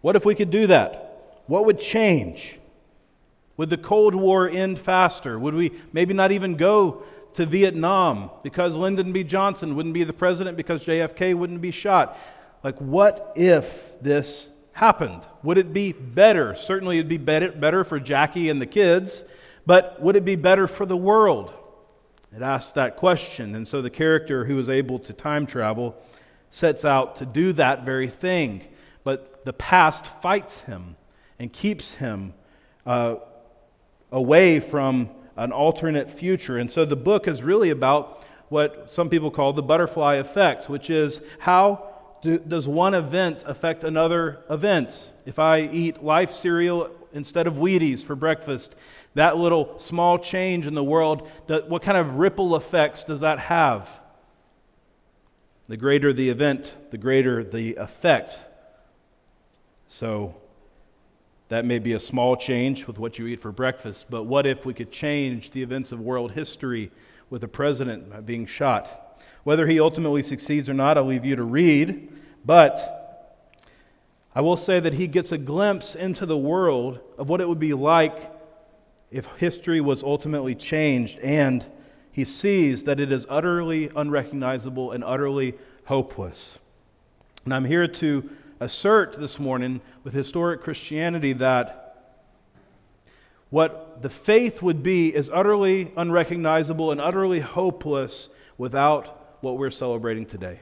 What 0.00 0.16
if 0.16 0.24
we 0.24 0.34
could 0.34 0.50
do 0.50 0.66
that? 0.68 1.42
What 1.46 1.66
would 1.66 1.78
change? 1.78 2.58
Would 3.58 3.68
the 3.68 3.76
Cold 3.76 4.14
War 4.14 4.48
end 4.48 4.78
faster? 4.78 5.38
Would 5.38 5.54
we 5.54 5.72
maybe 5.92 6.14
not 6.14 6.32
even 6.32 6.56
go 6.56 7.02
to 7.34 7.46
Vietnam 7.46 8.30
because 8.42 8.76
Lyndon 8.76 9.12
B. 9.12 9.24
Johnson 9.24 9.76
wouldn't 9.76 9.94
be 9.94 10.04
the 10.04 10.12
president 10.12 10.56
because 10.56 10.84
JFK 10.84 11.34
wouldn't 11.34 11.60
be 11.60 11.70
shot. 11.70 12.16
Like, 12.62 12.78
what 12.80 13.32
if 13.36 14.00
this 14.00 14.50
happened? 14.72 15.22
Would 15.42 15.58
it 15.58 15.72
be 15.72 15.92
better? 15.92 16.54
Certainly, 16.54 16.98
it'd 16.98 17.08
be 17.08 17.18
better 17.18 17.84
for 17.84 18.00
Jackie 18.00 18.48
and 18.48 18.60
the 18.60 18.66
kids, 18.66 19.24
but 19.66 20.00
would 20.00 20.16
it 20.16 20.24
be 20.24 20.36
better 20.36 20.66
for 20.66 20.86
the 20.86 20.96
world? 20.96 21.52
It 22.34 22.42
asks 22.42 22.72
that 22.72 22.96
question. 22.96 23.54
And 23.54 23.66
so 23.66 23.80
the 23.80 23.90
character 23.90 24.44
who 24.44 24.58
is 24.58 24.68
able 24.68 24.98
to 25.00 25.12
time 25.12 25.46
travel 25.46 25.96
sets 26.50 26.84
out 26.84 27.16
to 27.16 27.26
do 27.26 27.52
that 27.54 27.84
very 27.84 28.08
thing. 28.08 28.64
But 29.04 29.44
the 29.44 29.52
past 29.52 30.06
fights 30.06 30.60
him 30.60 30.96
and 31.38 31.52
keeps 31.52 31.94
him 31.94 32.34
uh, 32.86 33.16
away 34.10 34.60
from 34.60 35.10
an 35.36 35.52
alternate 35.52 36.10
future. 36.10 36.58
And 36.58 36.70
so 36.70 36.84
the 36.84 36.96
book 36.96 37.26
is 37.26 37.42
really 37.42 37.70
about 37.70 38.24
what 38.48 38.92
some 38.92 39.08
people 39.08 39.30
call 39.30 39.52
the 39.52 39.62
butterfly 39.62 40.14
effect, 40.14 40.68
which 40.68 40.90
is 40.90 41.20
how 41.40 41.90
do, 42.22 42.38
does 42.38 42.66
one 42.66 42.94
event 42.94 43.44
affect 43.46 43.84
another 43.84 44.44
event? 44.48 45.12
If 45.26 45.38
I 45.38 45.60
eat 45.60 46.02
life 46.02 46.30
cereal 46.30 46.90
instead 47.12 47.46
of 47.46 47.54
Wheaties 47.54 48.04
for 48.04 48.14
breakfast, 48.14 48.76
that 49.14 49.36
little 49.36 49.78
small 49.78 50.18
change 50.18 50.66
in 50.66 50.74
the 50.74 50.84
world, 50.84 51.28
what 51.46 51.82
kind 51.82 51.98
of 51.98 52.16
ripple 52.16 52.56
effects 52.56 53.04
does 53.04 53.20
that 53.20 53.38
have? 53.38 54.00
The 55.66 55.76
greater 55.76 56.12
the 56.12 56.28
event, 56.30 56.74
the 56.90 56.98
greater 56.98 57.42
the 57.42 57.76
effect. 57.76 58.38
So, 59.86 60.34
that 61.54 61.64
may 61.64 61.78
be 61.78 61.92
a 61.92 62.00
small 62.00 62.36
change 62.36 62.88
with 62.88 62.98
what 62.98 63.16
you 63.16 63.28
eat 63.28 63.38
for 63.38 63.52
breakfast, 63.52 64.06
but 64.10 64.24
what 64.24 64.44
if 64.44 64.66
we 64.66 64.74
could 64.74 64.90
change 64.90 65.52
the 65.52 65.62
events 65.62 65.92
of 65.92 66.00
world 66.00 66.32
history 66.32 66.90
with 67.30 67.44
a 67.44 67.48
president 67.48 68.26
being 68.26 68.44
shot? 68.44 69.22
Whether 69.44 69.68
he 69.68 69.78
ultimately 69.78 70.24
succeeds 70.24 70.68
or 70.68 70.74
not, 70.74 70.98
I'll 70.98 71.04
leave 71.04 71.24
you 71.24 71.36
to 71.36 71.44
read. 71.44 72.12
But 72.44 73.38
I 74.34 74.40
will 74.40 74.56
say 74.56 74.80
that 74.80 74.94
he 74.94 75.06
gets 75.06 75.30
a 75.30 75.38
glimpse 75.38 75.94
into 75.94 76.26
the 76.26 76.36
world 76.36 76.98
of 77.16 77.28
what 77.28 77.40
it 77.40 77.48
would 77.48 77.60
be 77.60 77.72
like 77.72 78.32
if 79.12 79.26
history 79.36 79.80
was 79.80 80.02
ultimately 80.02 80.56
changed, 80.56 81.20
and 81.20 81.64
he 82.10 82.24
sees 82.24 82.82
that 82.82 82.98
it 82.98 83.12
is 83.12 83.26
utterly 83.30 83.92
unrecognizable 83.94 84.90
and 84.90 85.04
utterly 85.04 85.54
hopeless. 85.84 86.58
And 87.44 87.54
I'm 87.54 87.64
here 87.64 87.86
to 87.86 88.28
assert 88.60 89.14
this 89.14 89.38
morning 89.38 89.80
with 90.02 90.14
historic 90.14 90.60
Christianity 90.60 91.32
that 91.34 91.80
what 93.50 94.02
the 94.02 94.10
faith 94.10 94.62
would 94.62 94.82
be 94.82 95.14
is 95.14 95.30
utterly 95.32 95.92
unrecognizable 95.96 96.90
and 96.90 97.00
utterly 97.00 97.40
hopeless 97.40 98.28
without 98.58 99.38
what 99.42 99.58
we're 99.58 99.70
celebrating 99.70 100.26
today. 100.26 100.60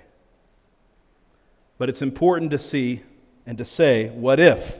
But 1.78 1.88
it's 1.88 2.02
important 2.02 2.50
to 2.50 2.58
see 2.58 3.02
and 3.46 3.56
to 3.58 3.64
say, 3.64 4.10
what 4.10 4.38
if? 4.38 4.78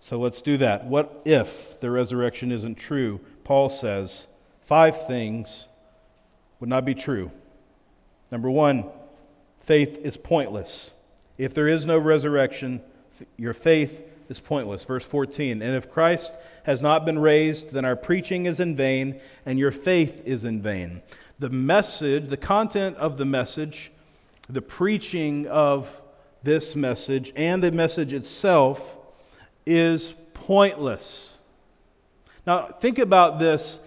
So 0.00 0.18
let's 0.18 0.42
do 0.42 0.56
that. 0.58 0.84
What 0.84 1.22
if 1.24 1.80
the 1.80 1.90
resurrection 1.90 2.52
isn't 2.52 2.76
true? 2.76 3.20
Paul 3.44 3.68
says 3.68 4.26
five 4.60 5.06
things 5.06 5.68
would 6.60 6.68
not 6.68 6.84
be 6.84 6.94
true. 6.94 7.30
Number 8.30 8.50
one, 8.50 8.90
faith 9.60 9.98
is 9.98 10.16
pointless. 10.16 10.92
If 11.38 11.54
there 11.54 11.68
is 11.68 11.84
no 11.84 11.98
resurrection, 11.98 12.82
your 13.36 13.54
faith 13.54 14.02
is 14.28 14.40
pointless. 14.40 14.84
Verse 14.84 15.04
14 15.04 15.62
And 15.62 15.74
if 15.74 15.90
Christ 15.90 16.32
has 16.64 16.82
not 16.82 17.04
been 17.04 17.18
raised, 17.18 17.70
then 17.72 17.84
our 17.84 17.96
preaching 17.96 18.46
is 18.46 18.60
in 18.60 18.76
vain, 18.76 19.20
and 19.44 19.58
your 19.58 19.72
faith 19.72 20.22
is 20.24 20.44
in 20.44 20.60
vain. 20.60 21.02
The 21.38 21.50
message, 21.50 22.28
the 22.28 22.36
content 22.36 22.96
of 22.96 23.16
the 23.18 23.24
message, 23.24 23.92
the 24.48 24.62
preaching 24.62 25.46
of 25.46 26.00
this 26.42 26.76
message 26.76 27.32
and 27.34 27.62
the 27.62 27.72
message 27.72 28.12
itself 28.12 28.94
is 29.66 30.14
pointless. 30.32 31.38
Now, 32.46 32.66
think 32.66 32.98
about 32.98 33.38
this 33.38 33.80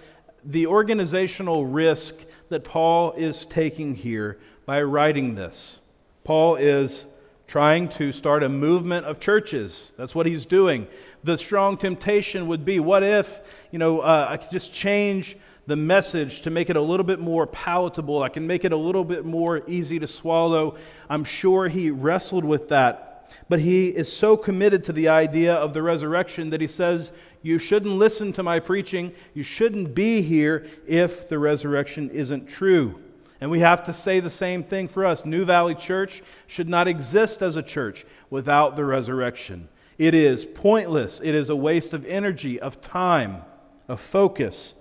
the 0.43 0.67
organizational 0.67 1.65
risk 1.65 2.15
that 2.49 2.63
Paul 2.63 3.13
is 3.13 3.45
taking 3.45 3.95
here 3.95 4.39
by 4.65 4.81
writing 4.81 5.35
this. 5.35 5.79
Paul 6.23 6.55
is 6.55 7.05
trying 7.49 7.89
to 7.89 8.11
start 8.11 8.43
a 8.43 8.47
movement 8.47 9.07
of 9.07 9.19
churches. 9.19 9.91
That's 9.97 10.13
what 10.13 10.27
he's 10.27 10.45
doing. 10.45 10.85
The 11.23 11.35
strong 11.35 11.77
temptation 11.77 12.45
would 12.45 12.63
be 12.63 12.79
what 12.79 13.01
if, 13.01 13.41
you 13.71 13.79
know, 13.79 14.01
uh, 14.01 14.27
I 14.29 14.37
could 14.37 14.51
just 14.51 14.71
change 14.71 15.35
the 15.65 15.75
message 15.75 16.41
to 16.41 16.51
make 16.51 16.69
it 16.69 16.75
a 16.75 16.81
little 16.81 17.03
bit 17.03 17.19
more 17.19 17.47
palatable. 17.47 18.21
I 18.21 18.29
can 18.29 18.45
make 18.45 18.65
it 18.65 18.71
a 18.71 18.77
little 18.77 19.03
bit 19.03 19.25
more 19.25 19.63
easy 19.65 19.97
to 19.97 20.05
swallow. 20.05 20.77
I'm 21.09 21.23
sure 21.23 21.67
he 21.67 21.89
wrestled 21.89 22.45
with 22.45 22.69
that. 22.69 23.27
But 23.49 23.61
he 23.61 23.87
is 23.87 24.15
so 24.15 24.37
committed 24.37 24.83
to 24.83 24.93
the 24.93 25.07
idea 25.07 25.55
of 25.55 25.73
the 25.73 25.81
resurrection 25.81 26.51
that 26.51 26.61
he 26.61 26.67
says, 26.67 27.11
You 27.41 27.57
shouldn't 27.57 27.95
listen 27.95 28.31
to 28.33 28.43
my 28.43 28.59
preaching. 28.59 29.11
You 29.33 29.41
shouldn't 29.41 29.95
be 29.95 30.21
here 30.21 30.67
if 30.87 31.27
the 31.29 31.39
resurrection 31.39 32.11
isn't 32.11 32.47
true. 32.47 33.01
And 33.41 33.49
we 33.49 33.59
have 33.59 33.83
to 33.85 33.93
say 33.93 34.19
the 34.19 34.29
same 34.29 34.63
thing 34.63 34.87
for 34.87 35.05
us. 35.05 35.25
New 35.25 35.45
Valley 35.45 35.75
Church 35.75 36.21
should 36.47 36.67
not 36.67 36.87
exist 36.87 37.41
as 37.41 37.55
a 37.55 37.63
church 37.63 38.05
without 38.29 38.75
the 38.75 38.83
resurrection. 38.83 39.69
It 39.97 40.13
is 40.13 40.45
pointless, 40.45 41.19
it 41.23 41.35
is 41.35 41.49
a 41.49 41.55
waste 41.55 41.93
of 41.93 42.05
energy, 42.05 42.59
of 42.59 42.81
time, 42.81 43.41
of 43.87 43.99
focus. 43.99 44.73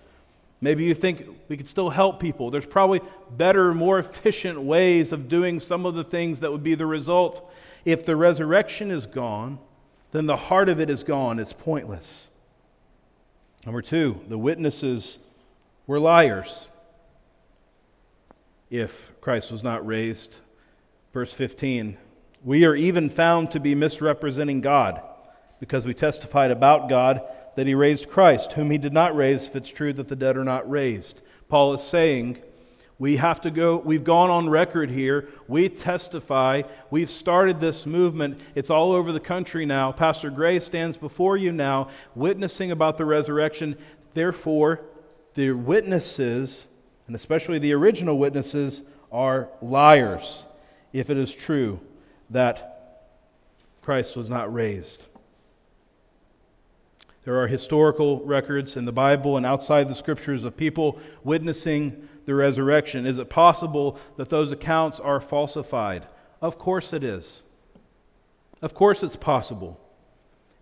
Maybe 0.60 0.84
you 0.84 0.94
think 0.94 1.24
we 1.48 1.56
could 1.56 1.68
still 1.68 1.90
help 1.90 2.18
people. 2.18 2.50
There's 2.50 2.66
probably 2.66 3.00
better, 3.30 3.72
more 3.72 4.00
efficient 4.00 4.60
ways 4.60 5.12
of 5.12 5.28
doing 5.28 5.60
some 5.60 5.86
of 5.86 5.94
the 5.94 6.02
things 6.02 6.40
that 6.40 6.50
would 6.50 6.64
be 6.64 6.74
the 6.74 6.86
result. 6.86 7.48
If 7.84 8.04
the 8.04 8.16
resurrection 8.16 8.90
is 8.90 9.06
gone, 9.06 9.60
then 10.10 10.26
the 10.26 10.36
heart 10.36 10.68
of 10.68 10.80
it 10.80 10.90
is 10.90 11.04
gone. 11.04 11.38
It's 11.38 11.52
pointless. 11.52 12.28
Number 13.64 13.82
two, 13.82 14.20
the 14.26 14.38
witnesses 14.38 15.18
were 15.86 16.00
liars 16.00 16.66
if 18.70 19.12
Christ 19.20 19.50
was 19.50 19.62
not 19.62 19.86
raised. 19.86 20.36
Verse 21.12 21.32
15 21.32 21.96
We 22.44 22.64
are 22.64 22.74
even 22.74 23.10
found 23.10 23.50
to 23.52 23.60
be 23.60 23.74
misrepresenting 23.74 24.60
God 24.60 25.02
because 25.60 25.86
we 25.86 25.94
testified 25.94 26.50
about 26.50 26.88
God 26.88 27.22
that 27.56 27.66
he 27.66 27.74
raised 27.74 28.08
Christ, 28.08 28.52
whom 28.52 28.70
he 28.70 28.78
did 28.78 28.92
not 28.92 29.16
raise, 29.16 29.46
if 29.46 29.56
it's 29.56 29.70
true 29.70 29.92
that 29.94 30.08
the 30.08 30.16
dead 30.16 30.36
are 30.36 30.44
not 30.44 30.70
raised. 30.70 31.22
Paul 31.48 31.74
is 31.74 31.82
saying, 31.82 32.40
we 33.00 33.16
have 33.16 33.40
to 33.42 33.50
go, 33.50 33.76
we've 33.76 34.02
gone 34.02 34.28
on 34.28 34.48
record 34.48 34.90
here. 34.90 35.28
We 35.46 35.68
testify. 35.68 36.62
We've 36.90 37.10
started 37.10 37.60
this 37.60 37.86
movement. 37.86 38.42
It's 38.56 38.70
all 38.70 38.90
over 38.90 39.12
the 39.12 39.20
country 39.20 39.64
now. 39.64 39.92
Pastor 39.92 40.30
Gray 40.30 40.58
stands 40.58 40.96
before 40.96 41.36
you 41.36 41.52
now, 41.52 41.88
witnessing 42.16 42.72
about 42.72 42.98
the 42.98 43.04
resurrection. 43.04 43.76
Therefore, 44.14 44.80
the 45.34 45.52
witnesses, 45.52 46.66
and 47.08 47.16
especially 47.16 47.58
the 47.58 47.72
original 47.72 48.16
witnesses, 48.18 48.82
are 49.10 49.48
liars 49.60 50.44
if 50.92 51.10
it 51.10 51.16
is 51.16 51.34
true 51.34 51.80
that 52.30 53.06
Christ 53.82 54.16
was 54.16 54.28
not 54.28 54.52
raised. 54.52 55.06
There 57.24 57.40
are 57.42 57.46
historical 57.46 58.24
records 58.24 58.76
in 58.76 58.84
the 58.84 58.92
Bible 58.92 59.36
and 59.36 59.44
outside 59.44 59.88
the 59.88 59.94
scriptures 59.94 60.44
of 60.44 60.56
people 60.56 61.00
witnessing 61.24 62.08
the 62.26 62.34
resurrection. 62.34 63.06
Is 63.06 63.18
it 63.18 63.30
possible 63.30 63.98
that 64.16 64.28
those 64.28 64.52
accounts 64.52 65.00
are 65.00 65.20
falsified? 65.20 66.06
Of 66.40 66.58
course 66.58 66.92
it 66.92 67.02
is. 67.02 67.42
Of 68.60 68.74
course 68.74 69.02
it's 69.02 69.16
possible. 69.16 69.80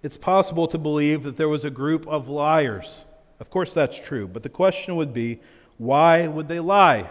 It's 0.03 0.17
possible 0.17 0.69
to 0.69 0.79
believe 0.79 1.25
that 1.25 1.37
there 1.37 1.49
was 1.49 1.65
a 1.65 1.71
group 1.71 2.07
of 2.07 2.29
liars. 2.29 3.05
Of 3.41 3.51
course 3.51 3.75
that's 3.75 3.99
true. 3.99 4.29
But 4.29 4.43
the 4.43 4.49
question 4.49 4.97
would 4.97 5.13
be 5.13 5.41
why 5.79 6.27
would 6.27 6.49
they 6.49 6.61
lie? 6.61 7.11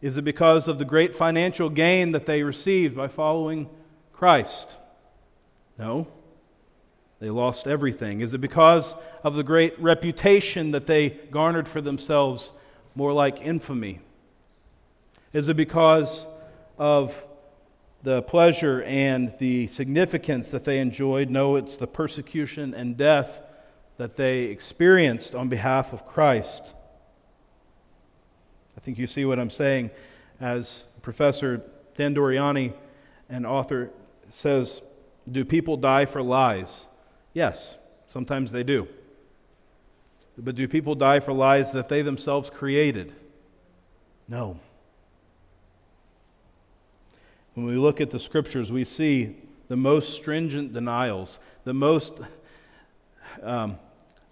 Is 0.00 0.16
it 0.16 0.22
because 0.22 0.68
of 0.68 0.78
the 0.78 0.84
great 0.84 1.14
financial 1.14 1.70
gain 1.70 2.12
that 2.12 2.26
they 2.26 2.42
received 2.42 2.96
by 2.96 3.08
following 3.08 3.68
Christ? 4.12 4.76
No. 5.78 6.08
They 7.20 7.30
lost 7.30 7.66
everything. 7.66 8.20
Is 8.20 8.32
it 8.32 8.40
because 8.40 8.94
of 9.24 9.34
the 9.34 9.42
great 9.42 9.78
reputation 9.80 10.70
that 10.70 10.86
they 10.86 11.10
garnered 11.30 11.66
for 11.66 11.80
themselves, 11.80 12.52
more 12.94 13.12
like 13.12 13.40
infamy? 13.42 14.00
Is 15.32 15.48
it 15.48 15.56
because 15.56 16.26
of 16.78 17.24
the 18.04 18.22
pleasure 18.22 18.82
and 18.84 19.34
the 19.40 19.66
significance 19.66 20.52
that 20.52 20.64
they 20.64 20.78
enjoyed? 20.78 21.28
No, 21.28 21.56
it's 21.56 21.76
the 21.76 21.88
persecution 21.88 22.72
and 22.72 22.96
death 22.96 23.40
that 23.96 24.16
they 24.16 24.42
experienced 24.44 25.34
on 25.34 25.48
behalf 25.48 25.92
of 25.92 26.06
Christ. 26.06 26.74
Think 28.88 28.98
you 28.98 29.06
see 29.06 29.26
what 29.26 29.38
I'm 29.38 29.50
saying 29.50 29.90
as 30.40 30.86
Professor 31.02 31.60
Dan 31.94 32.14
Doriani, 32.14 32.72
an 33.28 33.44
author, 33.44 33.90
says 34.30 34.80
Do 35.30 35.44
people 35.44 35.76
die 35.76 36.06
for 36.06 36.22
lies? 36.22 36.86
Yes, 37.34 37.76
sometimes 38.06 38.50
they 38.50 38.62
do. 38.62 38.88
But 40.38 40.54
do 40.54 40.66
people 40.66 40.94
die 40.94 41.20
for 41.20 41.34
lies 41.34 41.70
that 41.72 41.90
they 41.90 42.00
themselves 42.00 42.48
created? 42.48 43.12
No. 44.26 44.58
When 47.52 47.66
we 47.66 47.76
look 47.76 48.00
at 48.00 48.08
the 48.08 48.18
scriptures, 48.18 48.72
we 48.72 48.84
see 48.84 49.36
the 49.68 49.76
most 49.76 50.14
stringent 50.14 50.72
denials, 50.72 51.40
the 51.64 51.74
most 51.74 52.22
um, 53.42 53.78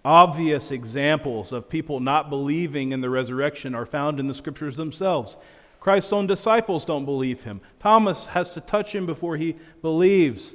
obvious 0.06 0.70
examples 0.70 1.52
of 1.52 1.68
people 1.68 1.98
not 1.98 2.30
believing 2.30 2.92
in 2.92 3.00
the 3.00 3.10
resurrection 3.10 3.74
are 3.74 3.84
found 3.84 4.20
in 4.20 4.28
the 4.28 4.34
scriptures 4.34 4.76
themselves. 4.76 5.36
Christ's 5.80 6.12
own 6.12 6.28
disciples 6.28 6.84
don't 6.84 7.04
believe 7.04 7.42
him. 7.42 7.60
Thomas 7.80 8.26
has 8.28 8.50
to 8.50 8.60
touch 8.60 8.94
him 8.94 9.04
before 9.04 9.36
he 9.36 9.56
believes. 9.82 10.54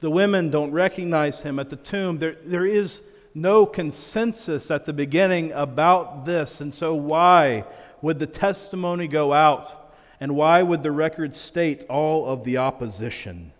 The 0.00 0.08
women 0.08 0.50
don't 0.50 0.70
recognize 0.70 1.42
him 1.42 1.58
at 1.58 1.68
the 1.68 1.76
tomb. 1.76 2.16
There, 2.16 2.36
there 2.46 2.64
is 2.64 3.02
no 3.34 3.66
consensus 3.66 4.70
at 4.70 4.86
the 4.86 4.94
beginning 4.94 5.52
about 5.52 6.24
this. 6.24 6.62
And 6.62 6.74
so, 6.74 6.94
why 6.94 7.66
would 8.00 8.18
the 8.18 8.26
testimony 8.26 9.06
go 9.06 9.34
out? 9.34 9.92
And 10.18 10.34
why 10.34 10.62
would 10.62 10.82
the 10.82 10.92
record 10.92 11.36
state 11.36 11.84
all 11.90 12.26
of 12.26 12.44
the 12.44 12.56
opposition? 12.56 13.52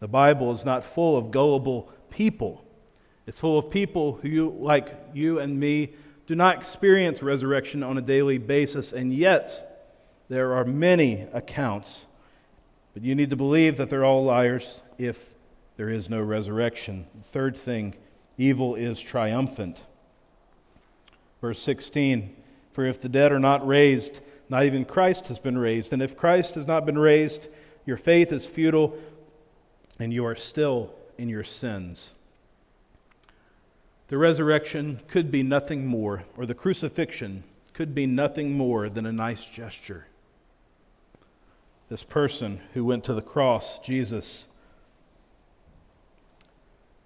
The 0.00 0.08
Bible 0.08 0.52
is 0.52 0.64
not 0.64 0.84
full 0.84 1.18
of 1.18 1.30
gullible 1.30 1.92
people. 2.08 2.63
It's 3.26 3.40
full 3.40 3.58
of 3.58 3.70
people 3.70 4.18
who, 4.22 4.50
like 4.60 4.98
you 5.14 5.38
and 5.38 5.58
me, 5.58 5.92
do 6.26 6.34
not 6.34 6.56
experience 6.58 7.22
resurrection 7.22 7.82
on 7.82 7.98
a 7.98 8.02
daily 8.02 8.38
basis, 8.38 8.92
and 8.92 9.12
yet 9.12 9.92
there 10.28 10.54
are 10.54 10.64
many 10.64 11.26
accounts. 11.32 12.06
But 12.92 13.02
you 13.02 13.14
need 13.14 13.30
to 13.30 13.36
believe 13.36 13.76
that 13.76 13.90
they're 13.90 14.04
all 14.04 14.24
liars 14.24 14.82
if 14.98 15.34
there 15.76 15.88
is 15.88 16.08
no 16.08 16.22
resurrection. 16.22 17.06
The 17.14 17.24
third 17.24 17.56
thing 17.56 17.94
evil 18.38 18.74
is 18.74 19.00
triumphant. 19.00 19.82
Verse 21.40 21.58
16 21.60 22.34
For 22.72 22.84
if 22.84 23.00
the 23.00 23.08
dead 23.08 23.32
are 23.32 23.40
not 23.40 23.66
raised, 23.66 24.20
not 24.48 24.64
even 24.64 24.84
Christ 24.84 25.28
has 25.28 25.38
been 25.38 25.58
raised. 25.58 25.92
And 25.92 26.02
if 26.02 26.16
Christ 26.16 26.54
has 26.54 26.66
not 26.66 26.86
been 26.86 26.98
raised, 26.98 27.48
your 27.86 27.96
faith 27.96 28.32
is 28.32 28.46
futile, 28.46 28.96
and 29.98 30.12
you 30.12 30.24
are 30.24 30.36
still 30.36 30.94
in 31.18 31.28
your 31.28 31.44
sins. 31.44 32.14
The 34.14 34.18
resurrection 34.18 35.00
could 35.08 35.32
be 35.32 35.42
nothing 35.42 35.86
more, 35.86 36.22
or 36.36 36.46
the 36.46 36.54
crucifixion 36.54 37.42
could 37.72 37.96
be 37.96 38.06
nothing 38.06 38.52
more 38.52 38.88
than 38.88 39.06
a 39.06 39.12
nice 39.12 39.44
gesture. 39.44 40.06
This 41.88 42.04
person 42.04 42.60
who 42.74 42.84
went 42.84 43.02
to 43.02 43.14
the 43.14 43.20
cross, 43.20 43.80
Jesus, 43.80 44.46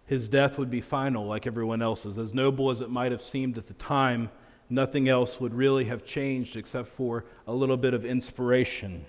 his 0.04 0.28
death 0.28 0.58
would 0.58 0.70
be 0.70 0.82
final 0.82 1.24
like 1.24 1.46
everyone 1.46 1.80
else's. 1.80 2.18
As 2.18 2.34
noble 2.34 2.68
as 2.68 2.82
it 2.82 2.90
might 2.90 3.10
have 3.10 3.22
seemed 3.22 3.56
at 3.56 3.68
the 3.68 3.72
time, 3.72 4.28
nothing 4.68 5.08
else 5.08 5.40
would 5.40 5.54
really 5.54 5.86
have 5.86 6.04
changed 6.04 6.56
except 6.56 6.88
for 6.88 7.24
a 7.46 7.54
little 7.54 7.78
bit 7.78 7.94
of 7.94 8.04
inspiration. 8.04 9.06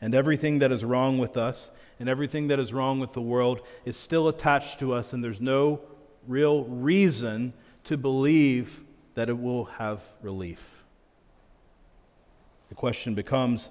And 0.00 0.14
everything 0.14 0.60
that 0.60 0.70
is 0.70 0.84
wrong 0.84 1.18
with 1.18 1.36
us 1.36 1.72
and 1.98 2.08
everything 2.08 2.46
that 2.46 2.60
is 2.60 2.72
wrong 2.72 3.00
with 3.00 3.14
the 3.14 3.20
world 3.20 3.62
is 3.84 3.96
still 3.96 4.28
attached 4.28 4.78
to 4.78 4.94
us, 4.94 5.12
and 5.12 5.24
there's 5.24 5.40
no 5.40 5.80
real 6.26 6.64
reason 6.64 7.52
to 7.84 7.96
believe 7.96 8.82
that 9.14 9.28
it 9.28 9.38
will 9.38 9.64
have 9.64 10.00
relief. 10.22 10.84
The 12.68 12.74
question 12.74 13.14
becomes 13.14 13.68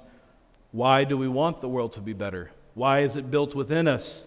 why 0.71 1.03
do 1.03 1.17
we 1.17 1.27
want 1.27 1.61
the 1.61 1.69
world 1.69 1.93
to 1.93 2.01
be 2.01 2.13
better? 2.13 2.51
Why 2.75 2.99
is 2.99 3.15
it 3.17 3.31
built 3.31 3.55
within 3.55 3.87
us? 3.87 4.25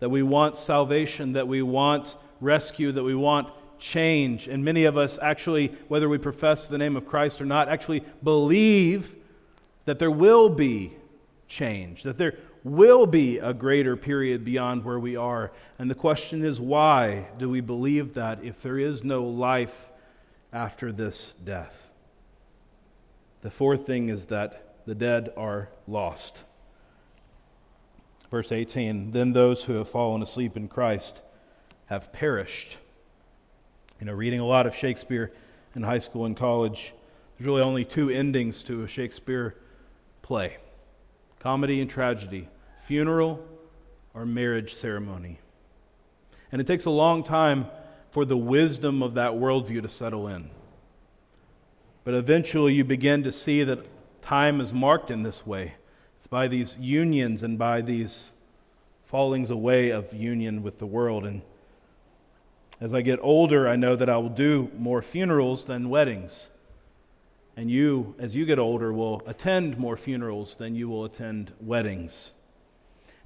That 0.00 0.08
we 0.08 0.22
want 0.22 0.56
salvation, 0.56 1.34
that 1.34 1.46
we 1.46 1.62
want 1.62 2.16
rescue, 2.40 2.90
that 2.92 3.04
we 3.04 3.14
want 3.14 3.48
change. 3.78 4.48
And 4.48 4.64
many 4.64 4.84
of 4.84 4.96
us 4.96 5.18
actually, 5.20 5.68
whether 5.88 6.08
we 6.08 6.18
profess 6.18 6.66
the 6.66 6.78
name 6.78 6.96
of 6.96 7.06
Christ 7.06 7.40
or 7.40 7.44
not, 7.44 7.68
actually 7.68 8.02
believe 8.22 9.14
that 9.84 9.98
there 9.98 10.10
will 10.10 10.48
be 10.48 10.92
change, 11.46 12.02
that 12.02 12.18
there 12.18 12.34
will 12.64 13.06
be 13.06 13.38
a 13.38 13.54
greater 13.54 13.96
period 13.96 14.44
beyond 14.44 14.84
where 14.84 14.98
we 14.98 15.16
are. 15.16 15.50
And 15.78 15.90
the 15.90 15.94
question 15.94 16.44
is, 16.44 16.60
why 16.60 17.28
do 17.38 17.48
we 17.48 17.60
believe 17.60 18.14
that 18.14 18.44
if 18.44 18.62
there 18.62 18.78
is 18.78 19.02
no 19.02 19.24
life 19.24 19.88
after 20.52 20.92
this 20.92 21.34
death? 21.42 21.88
The 23.42 23.50
fourth 23.50 23.86
thing 23.86 24.08
is 24.08 24.26
that 24.26 24.82
the 24.86 24.94
dead 24.94 25.32
are 25.36 25.70
lost. 25.86 26.44
Verse 28.30 28.52
18 28.52 29.12
Then 29.12 29.32
those 29.32 29.64
who 29.64 29.74
have 29.74 29.88
fallen 29.88 30.22
asleep 30.22 30.56
in 30.56 30.68
Christ 30.68 31.22
have 31.86 32.12
perished. 32.12 32.78
You 33.98 34.06
know, 34.06 34.12
reading 34.12 34.40
a 34.40 34.46
lot 34.46 34.66
of 34.66 34.74
Shakespeare 34.74 35.32
in 35.74 35.82
high 35.82 35.98
school 35.98 36.26
and 36.26 36.36
college, 36.36 36.92
there's 37.36 37.46
really 37.46 37.62
only 37.62 37.84
two 37.84 38.10
endings 38.10 38.62
to 38.64 38.82
a 38.82 38.88
Shakespeare 38.88 39.56
play 40.22 40.58
comedy 41.40 41.80
and 41.80 41.90
tragedy, 41.90 42.48
funeral 42.76 43.44
or 44.14 44.24
marriage 44.24 44.74
ceremony. 44.74 45.38
And 46.52 46.60
it 46.60 46.66
takes 46.66 46.84
a 46.84 46.90
long 46.90 47.24
time 47.24 47.66
for 48.10 48.24
the 48.24 48.36
wisdom 48.36 49.02
of 49.02 49.14
that 49.14 49.32
worldview 49.32 49.82
to 49.82 49.88
settle 49.88 50.28
in. 50.28 50.50
But 52.04 52.14
eventually 52.14 52.74
you 52.74 52.84
begin 52.84 53.22
to 53.24 53.32
see 53.32 53.64
that 53.64 53.86
time 54.22 54.60
is 54.60 54.72
marked 54.72 55.10
in 55.10 55.22
this 55.22 55.46
way. 55.46 55.74
It's 56.18 56.26
by 56.26 56.48
these 56.48 56.76
unions 56.78 57.42
and 57.42 57.58
by 57.58 57.80
these 57.80 58.30
fallings 59.04 59.50
away 59.50 59.90
of 59.90 60.12
union 60.12 60.62
with 60.62 60.78
the 60.78 60.86
world. 60.86 61.24
And 61.24 61.42
as 62.80 62.92
I 62.92 63.00
get 63.00 63.18
older, 63.22 63.68
I 63.68 63.76
know 63.76 63.96
that 63.96 64.08
I 64.08 64.18
will 64.18 64.28
do 64.28 64.70
more 64.76 65.02
funerals 65.02 65.64
than 65.64 65.88
weddings. 65.88 66.48
And 67.56 67.70
you, 67.70 68.14
as 68.18 68.36
you 68.36 68.46
get 68.46 68.58
older, 68.58 68.92
will 68.92 69.22
attend 69.26 69.76
more 69.78 69.96
funerals 69.96 70.56
than 70.56 70.74
you 70.74 70.88
will 70.88 71.04
attend 71.04 71.52
weddings. 71.60 72.32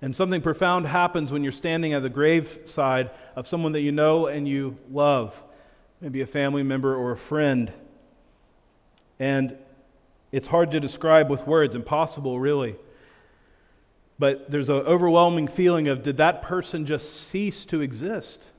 And 0.02 0.14
something 0.14 0.42
profound 0.42 0.86
happens 0.86 1.32
when 1.32 1.42
you're 1.42 1.52
standing 1.52 1.92
at 1.92 2.02
the 2.02 2.10
graveside 2.10 3.10
of 3.36 3.46
someone 3.46 3.72
that 3.72 3.80
you 3.80 3.92
know 3.92 4.26
and 4.26 4.46
you 4.46 4.76
love, 4.90 5.40
maybe 6.00 6.20
a 6.20 6.26
family 6.26 6.62
member 6.62 6.94
or 6.94 7.12
a 7.12 7.16
friend. 7.16 7.72
And 9.18 9.56
it's 10.32 10.48
hard 10.48 10.72
to 10.72 10.80
describe 10.80 11.30
with 11.30 11.46
words, 11.46 11.76
impossible, 11.76 12.40
really. 12.40 12.76
But 14.18 14.50
there's 14.50 14.68
an 14.68 14.76
overwhelming 14.76 15.48
feeling 15.48 15.88
of 15.88 16.02
did 16.02 16.16
that 16.18 16.42
person 16.42 16.86
just 16.86 17.28
cease 17.28 17.64
to 17.66 17.80
exist? 17.80 18.50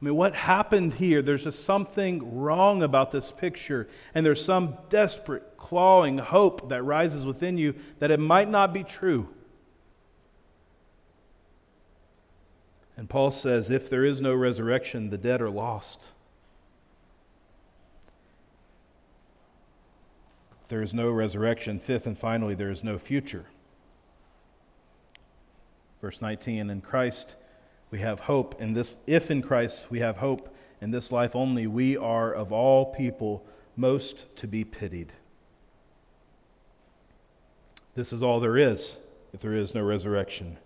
I 0.00 0.04
mean, 0.04 0.14
what 0.14 0.34
happened 0.34 0.94
here? 0.94 1.20
There's 1.20 1.44
just 1.44 1.64
something 1.64 2.40
wrong 2.40 2.82
about 2.82 3.10
this 3.10 3.30
picture, 3.30 3.86
and 4.14 4.24
there's 4.24 4.42
some 4.42 4.78
desperate, 4.88 5.58
clawing 5.58 6.18
hope 6.18 6.70
that 6.70 6.82
rises 6.82 7.26
within 7.26 7.58
you 7.58 7.74
that 7.98 8.10
it 8.10 8.18
might 8.18 8.48
not 8.48 8.72
be 8.72 8.82
true. 8.82 9.28
And 12.96 13.08
Paul 13.08 13.30
says 13.30 13.70
if 13.70 13.88
there 13.88 14.04
is 14.04 14.20
no 14.20 14.34
resurrection, 14.34 15.10
the 15.10 15.18
dead 15.18 15.40
are 15.40 15.50
lost. 15.50 16.08
If 20.62 20.68
there 20.68 20.82
is 20.82 20.94
no 20.94 21.10
resurrection, 21.10 21.78
fifth 21.78 22.06
and 22.06 22.18
finally, 22.18 22.54
there 22.54 22.70
is 22.70 22.82
no 22.82 22.98
future. 22.98 23.46
Verse 26.00 26.20
19 26.20 26.70
In 26.70 26.80
Christ, 26.80 27.36
we 27.90 27.98
have 28.00 28.20
hope 28.20 28.60
in 28.60 28.74
this, 28.74 28.98
if 29.06 29.30
in 29.30 29.42
Christ 29.42 29.90
we 29.90 30.00
have 30.00 30.18
hope 30.18 30.54
in 30.80 30.90
this 30.90 31.10
life 31.10 31.34
only, 31.34 31.66
we 31.66 31.96
are 31.96 32.32
of 32.32 32.52
all 32.52 32.86
people 32.86 33.44
most 33.76 34.34
to 34.36 34.46
be 34.46 34.64
pitied. 34.64 35.12
This 37.94 38.12
is 38.12 38.22
all 38.22 38.40
there 38.40 38.56
is 38.56 38.96
if 39.32 39.40
there 39.40 39.54
is 39.54 39.74
no 39.74 39.82
resurrection. 39.82 40.56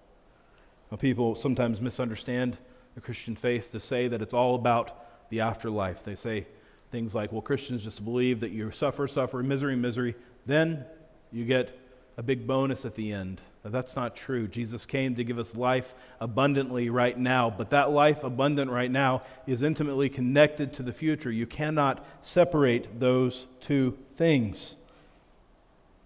Now, 0.91 0.97
people 0.99 1.35
sometimes 1.35 1.81
misunderstand 1.81 2.59
the 2.95 3.01
Christian 3.01 3.35
faith 3.35 3.73
to 3.73 3.81
say 3.81 4.09
that 4.09 4.23
it's 4.23 4.35
all 4.35 4.55
about 4.55 5.31
the 5.31 5.41
afterlife. 5.41 6.05
They 6.05 6.15
say 6.15 6.47
things 6.91 7.15
like, 7.15 7.33
well, 7.33 7.43
Christians 7.43 7.83
just 7.83 8.05
believe 8.05 8.41
that 8.41 8.53
you 8.53 8.71
suffer, 8.71 9.09
suffer, 9.09 9.43
misery, 9.43 9.75
misery, 9.75 10.15
then 10.47 10.85
you 11.33 11.45
get 11.45 11.77
a 12.17 12.23
big 12.23 12.47
bonus 12.47 12.85
at 12.85 12.95
the 12.95 13.13
end. 13.13 13.41
That's 13.65 13.97
not 13.97 14.15
true. 14.15 14.47
Jesus 14.47 14.85
came 14.85 15.15
to 15.15 15.25
give 15.25 15.39
us 15.39 15.57
life 15.57 15.95
abundantly 16.21 16.91
right 16.91 17.19
now, 17.19 17.49
but 17.49 17.71
that 17.71 17.91
life 17.91 18.23
abundant 18.23 18.71
right 18.71 18.91
now 18.91 19.23
is 19.47 19.63
intimately 19.63 20.11
connected 20.11 20.75
to 20.75 20.83
the 20.83 20.93
future. 20.93 21.33
You 21.33 21.47
cannot 21.47 22.05
separate 22.21 23.01
those 23.01 23.47
two 23.63 23.97
things. 24.19 24.77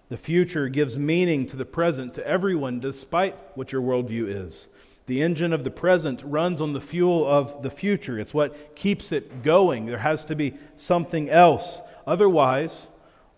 The 0.08 0.16
future 0.16 0.68
gives 0.68 0.96
meaning 0.96 1.48
to 1.48 1.56
the 1.56 1.64
present 1.64 2.14
to 2.14 2.26
everyone, 2.26 2.78
despite 2.78 3.36
what 3.56 3.72
your 3.72 3.82
worldview 3.82 4.28
is. 4.28 4.68
The 5.06 5.20
engine 5.20 5.52
of 5.52 5.64
the 5.64 5.70
present 5.70 6.22
runs 6.24 6.60
on 6.60 6.74
the 6.74 6.80
fuel 6.80 7.26
of 7.26 7.62
the 7.64 7.70
future. 7.70 8.20
It's 8.20 8.34
what 8.34 8.76
keeps 8.76 9.10
it 9.10 9.42
going. 9.42 9.86
There 9.86 9.98
has 9.98 10.24
to 10.26 10.36
be 10.36 10.54
something 10.76 11.28
else. 11.28 11.80
Otherwise, 12.06 12.86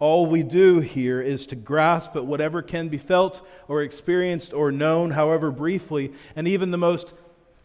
all 0.01 0.25
we 0.27 0.43
do 0.43 0.81
here 0.81 1.21
is 1.21 1.47
to 1.47 1.57
grasp 1.57 2.17
at 2.17 2.25
whatever 2.25 2.63
can 2.63 2.89
be 2.89 2.99
felt 2.99 3.47
or 3.69 3.83
experienced 3.83 4.53
or 4.53 4.73
known, 4.73 5.13
however 5.13 5.51
briefly, 5.51 6.13
and 6.35 6.49
even 6.49 6.71
the 6.71 6.79
most 6.79 7.13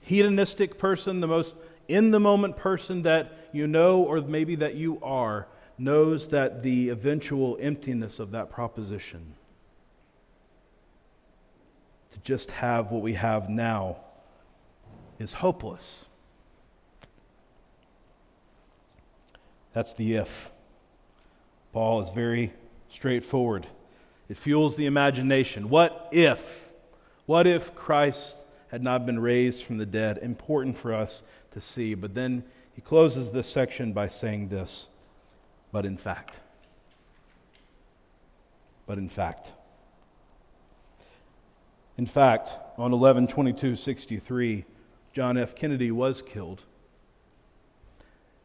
hedonistic 0.01 0.77
person, 0.77 1.21
the 1.21 1.27
most 1.27 1.55
in 1.87 2.11
the 2.11 2.19
moment 2.19 2.57
person 2.57 3.03
that 3.03 3.49
you 3.53 3.65
know 3.65 4.03
or 4.03 4.21
maybe 4.21 4.55
that 4.55 4.75
you 4.75 4.99
are 5.01 5.47
knows 5.77 6.27
that 6.29 6.61
the 6.61 6.89
eventual 6.89 7.57
emptiness 7.61 8.19
of 8.19 8.31
that 8.31 8.49
proposition 8.49 9.35
to 12.11 12.19
just 12.19 12.51
have 12.51 12.91
what 12.91 13.01
we 13.01 13.13
have 13.13 13.49
now 13.49 13.97
is 15.19 15.33
hopeless. 15.33 16.05
That's 19.73 19.93
the 19.93 20.15
if. 20.15 20.49
Paul 21.75 21.99
is 21.99 22.09
very 22.09 22.53
straightforward. 22.87 23.67
It 24.29 24.37
fuels 24.37 24.77
the 24.77 24.85
imagination. 24.85 25.67
What 25.67 26.07
if? 26.13 26.69
What 27.25 27.45
if 27.47 27.75
Christ 27.75 28.37
had 28.69 28.81
not 28.81 29.05
been 29.05 29.19
raised 29.19 29.65
from 29.65 29.77
the 29.77 29.85
dead? 29.85 30.17
Important 30.19 30.77
for 30.77 30.93
us 30.93 31.21
to 31.51 31.59
see. 31.59 31.93
But 31.93 32.15
then 32.15 32.45
he 32.73 32.81
closes 32.81 33.33
this 33.33 33.49
section 33.49 33.91
by 33.91 34.07
saying 34.07 34.47
this 34.47 34.87
but 35.73 35.85
in 35.85 35.97
fact. 35.97 36.39
But 38.87 38.97
in 38.97 39.09
fact. 39.09 39.51
In 41.97 42.05
fact, 42.05 42.53
on 42.77 42.93
11 42.93 43.27
22 43.27 43.75
63, 43.75 44.63
John 45.11 45.37
F. 45.37 45.53
Kennedy 45.53 45.91
was 45.91 46.21
killed. 46.21 46.63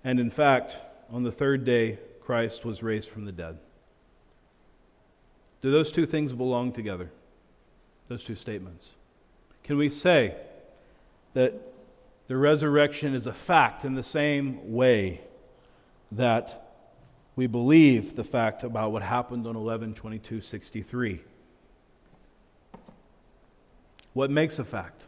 And 0.02 0.18
in 0.18 0.30
fact, 0.30 0.78
on 1.12 1.22
the 1.22 1.30
third 1.30 1.64
day, 1.64 2.00
Christ 2.30 2.64
was 2.64 2.80
raised 2.80 3.08
from 3.08 3.24
the 3.24 3.32
dead. 3.32 3.58
Do 5.62 5.72
those 5.72 5.90
two 5.90 6.06
things 6.06 6.32
belong 6.32 6.70
together? 6.70 7.10
Those 8.06 8.22
two 8.22 8.36
statements. 8.36 8.94
Can 9.64 9.76
we 9.76 9.90
say 9.90 10.36
that 11.34 11.60
the 12.28 12.36
resurrection 12.36 13.16
is 13.16 13.26
a 13.26 13.32
fact 13.32 13.84
in 13.84 13.96
the 13.96 14.04
same 14.04 14.72
way 14.72 15.22
that 16.12 16.76
we 17.34 17.48
believe 17.48 18.14
the 18.14 18.22
fact 18.22 18.62
about 18.62 18.92
what 18.92 19.02
happened 19.02 19.44
on 19.48 19.56
11 19.56 19.94
22 19.94 20.40
63? 20.40 21.22
What 24.12 24.30
makes 24.30 24.60
a 24.60 24.64
fact? 24.64 25.06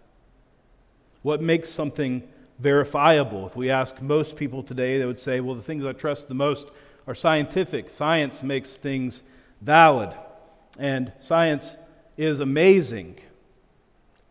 What 1.23 1.41
makes 1.41 1.69
something 1.69 2.29
verifiable? 2.59 3.47
If 3.47 3.55
we 3.55 3.71
ask 3.71 4.03
most 4.03 4.37
people 4.37 4.65
today, 4.65 4.99
they 4.99 5.07
would 5.07 5.21
say, 5.21 5.39
well, 5.39 5.55
the 5.55 5.63
things 5.63 5.85
I 5.85 5.93
trust 5.93 6.27
the 6.27 6.35
most 6.35 6.67
are 7.07 7.15
scientific. 7.15 7.91
Science 7.91 8.43
makes 8.43 8.77
things 8.77 9.23
valid. 9.61 10.15
And 10.79 11.13
science 11.21 11.77
is 12.17 12.41
amazing, 12.41 13.19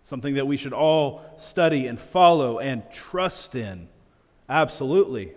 something 0.04 0.36
that 0.36 0.48
we 0.48 0.58
should 0.58 0.74
all 0.74 1.22
study 1.38 1.88
and 1.88 2.00
follow 2.00 2.60
and 2.60 2.84
trust 2.92 3.56
in. 3.56 3.88
Absolutely. 4.50 5.34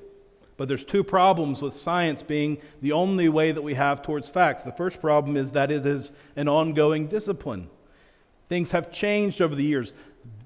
But 0.57 0.69
there's 0.69 0.85
two 0.85 1.03
problems 1.03 1.63
with 1.63 1.75
science 1.75 2.23
being 2.23 2.59
the 2.81 2.93
only 2.93 3.29
way 3.29 3.53
that 3.53 3.63
we 3.63 3.75
have 3.75 4.03
towards 4.03 4.29
facts. 4.29 4.63
The 4.63 4.73
first 4.73 5.01
problem 5.01 5.37
is 5.37 5.53
that 5.53 5.71
it 5.71 5.85
is 5.85 6.13
an 6.37 6.49
ongoing 6.49 7.09
discipline. 7.09 7.69
Things 8.49 8.71
have 8.71 8.93
changed 8.93 9.41
over 9.43 9.55
the 9.55 9.65
years. 9.65 9.93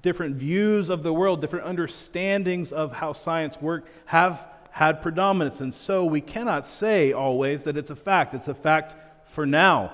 Different 0.01 0.35
views 0.35 0.89
of 0.89 1.03
the 1.03 1.13
world, 1.13 1.41
different 1.41 1.65
understandings 1.65 2.71
of 2.71 2.93
how 2.93 3.13
science 3.13 3.61
works 3.61 3.89
have 4.05 4.47
had 4.79 5.01
predominance. 5.01 5.59
And 5.59 5.73
so 5.73 6.05
we 6.05 6.21
cannot 6.21 6.65
say 6.65 7.11
always 7.11 7.65
that 7.65 7.75
it's 7.75 7.89
a 7.89 7.97
fact. 7.97 8.33
It's 8.33 8.47
a 8.47 8.53
fact 8.53 8.95
for 9.25 9.45
now 9.45 9.91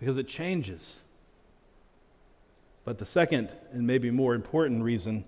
because 0.00 0.16
it 0.16 0.26
changes. 0.26 1.02
But 2.84 2.98
the 2.98 3.04
second 3.04 3.48
and 3.72 3.86
maybe 3.86 4.10
more 4.10 4.34
important 4.34 4.82
reason 4.82 5.24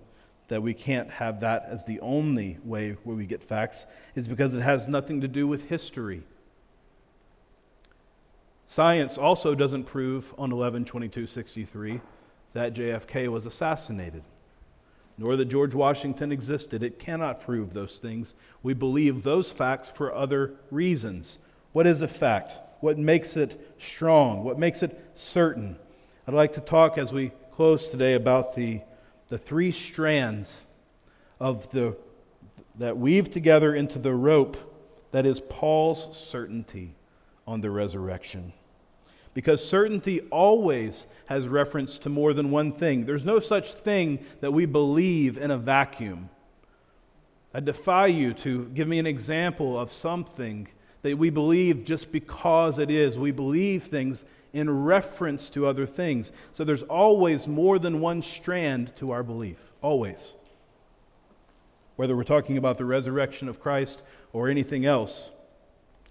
that 0.49 0.61
we 0.61 0.73
can't 0.73 1.09
have 1.09 1.39
that 1.39 1.63
as 1.69 1.85
the 1.85 2.01
only 2.01 2.57
way 2.65 2.97
where 3.05 3.15
we 3.15 3.25
get 3.25 3.41
facts 3.41 3.85
is 4.13 4.27
because 4.27 4.55
it 4.55 4.61
has 4.61 4.89
nothing 4.89 5.21
to 5.21 5.27
do 5.29 5.47
with 5.47 5.69
history. 5.69 6.23
Science 8.65 9.17
also 9.17 9.55
doesn't 9.55 9.85
prove 9.85 10.33
on 10.37 10.51
11 10.51 10.83
22 10.83 11.27
63 11.27 12.01
that 12.51 12.73
JFK 12.73 13.29
was 13.29 13.45
assassinated, 13.45 14.23
nor 15.21 15.35
that 15.35 15.45
George 15.45 15.75
Washington 15.75 16.31
existed. 16.31 16.81
It 16.81 16.97
cannot 16.97 17.41
prove 17.41 17.73
those 17.75 17.99
things. 17.99 18.33
We 18.63 18.73
believe 18.73 19.21
those 19.21 19.51
facts 19.51 19.91
for 19.91 20.11
other 20.11 20.55
reasons. 20.71 21.37
What 21.73 21.85
is 21.85 22.01
a 22.01 22.07
fact? 22.07 22.53
What 22.79 22.97
makes 22.97 23.37
it 23.37 23.75
strong? 23.77 24.43
What 24.43 24.57
makes 24.57 24.81
it 24.81 24.99
certain? 25.13 25.77
I'd 26.27 26.33
like 26.33 26.53
to 26.53 26.59
talk 26.59 26.97
as 26.97 27.13
we 27.13 27.33
close 27.51 27.87
today 27.87 28.15
about 28.15 28.55
the, 28.55 28.81
the 29.27 29.37
three 29.37 29.71
strands 29.71 30.63
of 31.39 31.69
the 31.69 31.95
that 32.79 32.97
weave 32.97 33.29
together 33.29 33.75
into 33.75 33.99
the 33.99 34.15
rope 34.15 34.57
that 35.11 35.27
is 35.27 35.39
Paul's 35.39 36.17
certainty 36.17 36.95
on 37.45 37.61
the 37.61 37.69
resurrection 37.69 38.53
because 39.33 39.67
certainty 39.67 40.21
always 40.31 41.05
has 41.27 41.47
reference 41.47 41.97
to 41.99 42.09
more 42.09 42.33
than 42.33 42.51
one 42.51 42.71
thing. 42.71 43.05
There's 43.05 43.23
no 43.23 43.39
such 43.39 43.73
thing 43.73 44.19
that 44.41 44.51
we 44.51 44.65
believe 44.65 45.37
in 45.37 45.51
a 45.51 45.57
vacuum. 45.57 46.29
I 47.53 47.59
defy 47.59 48.07
you 48.07 48.33
to 48.35 48.65
give 48.73 48.87
me 48.87 48.99
an 48.99 49.07
example 49.07 49.79
of 49.79 49.91
something 49.91 50.67
that 51.01 51.17
we 51.17 51.29
believe 51.29 51.85
just 51.85 52.11
because 52.11 52.79
it 52.79 52.91
is. 52.91 53.17
We 53.17 53.31
believe 53.31 53.83
things 53.83 54.23
in 54.53 54.83
reference 54.83 55.49
to 55.49 55.65
other 55.65 55.85
things. 55.85 56.31
So 56.51 56.63
there's 56.63 56.83
always 56.83 57.47
more 57.47 57.79
than 57.79 58.01
one 58.01 58.21
strand 58.21 58.95
to 58.97 59.11
our 59.11 59.23
belief. 59.23 59.71
Always. 59.81 60.33
Whether 61.95 62.15
we're 62.15 62.23
talking 62.23 62.57
about 62.57 62.77
the 62.77 62.85
resurrection 62.85 63.47
of 63.47 63.59
Christ 63.59 64.01
or 64.33 64.49
anything 64.49 64.85
else, 64.85 65.31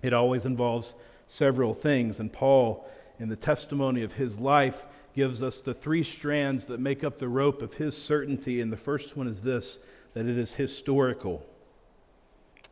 it 0.02 0.12
always 0.12 0.46
involves 0.46 0.94
several 1.28 1.74
things. 1.74 2.20
And 2.20 2.32
Paul 2.32 2.88
in 3.20 3.28
the 3.28 3.36
testimony 3.36 4.02
of 4.02 4.14
his 4.14 4.40
life 4.40 4.84
gives 5.14 5.42
us 5.42 5.60
the 5.60 5.74
three 5.74 6.02
strands 6.02 6.64
that 6.64 6.80
make 6.80 7.04
up 7.04 7.18
the 7.18 7.28
rope 7.28 7.62
of 7.62 7.74
his 7.74 7.96
certainty. 7.96 8.60
And 8.60 8.72
the 8.72 8.76
first 8.76 9.16
one 9.16 9.28
is 9.28 9.42
this 9.42 9.78
that 10.14 10.26
it 10.26 10.36
is 10.36 10.54
historical. 10.54 11.46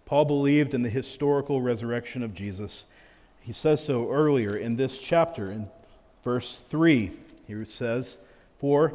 Paul 0.06 0.24
believed 0.24 0.74
in 0.74 0.82
the 0.82 0.88
historical 0.88 1.61
resurrection 1.61 2.22
of 2.22 2.34
Jesus. 2.34 2.87
He 3.40 3.52
says 3.52 3.84
so 3.84 4.11
earlier 4.11 4.56
in 4.56 4.76
this 4.76 4.98
chapter, 4.98 5.50
in 5.50 5.68
verse 6.24 6.61
3. 6.70 7.12
Here 7.46 7.62
it 7.62 7.70
says, 7.70 8.16
For 8.58 8.94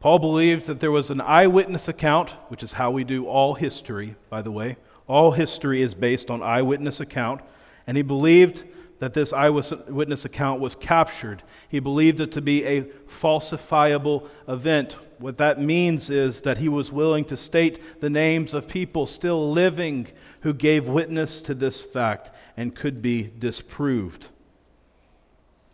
Paul 0.00 0.18
believed 0.18 0.66
that 0.66 0.80
there 0.80 0.90
was 0.90 1.10
an 1.10 1.20
eyewitness 1.20 1.88
account, 1.88 2.30
which 2.48 2.62
is 2.62 2.72
how 2.72 2.90
we 2.90 3.02
do 3.02 3.26
all 3.26 3.54
history, 3.54 4.14
by 4.28 4.42
the 4.42 4.52
way. 4.52 4.76
All 5.08 5.32
history 5.32 5.82
is 5.82 5.94
based 5.94 6.30
on 6.30 6.42
eyewitness 6.42 7.00
account. 7.00 7.40
And 7.86 7.96
he 7.96 8.02
believed 8.02 8.64
that 8.98 9.14
this 9.14 9.32
eyewitness 9.32 10.24
account 10.24 10.60
was 10.60 10.74
captured. 10.74 11.42
He 11.68 11.80
believed 11.80 12.20
it 12.20 12.32
to 12.32 12.40
be 12.40 12.64
a 12.64 12.82
falsifiable 13.08 14.28
event. 14.48 14.98
What 15.18 15.38
that 15.38 15.60
means 15.60 16.10
is 16.10 16.42
that 16.42 16.58
he 16.58 16.68
was 16.68 16.92
willing 16.92 17.24
to 17.26 17.36
state 17.36 18.00
the 18.00 18.10
names 18.10 18.54
of 18.54 18.68
people 18.68 19.06
still 19.06 19.50
living 19.50 20.08
who 20.40 20.54
gave 20.54 20.88
witness 20.88 21.40
to 21.42 21.54
this 21.54 21.82
fact 21.82 22.30
and 22.56 22.74
could 22.74 23.02
be 23.02 23.30
disproved. 23.38 24.28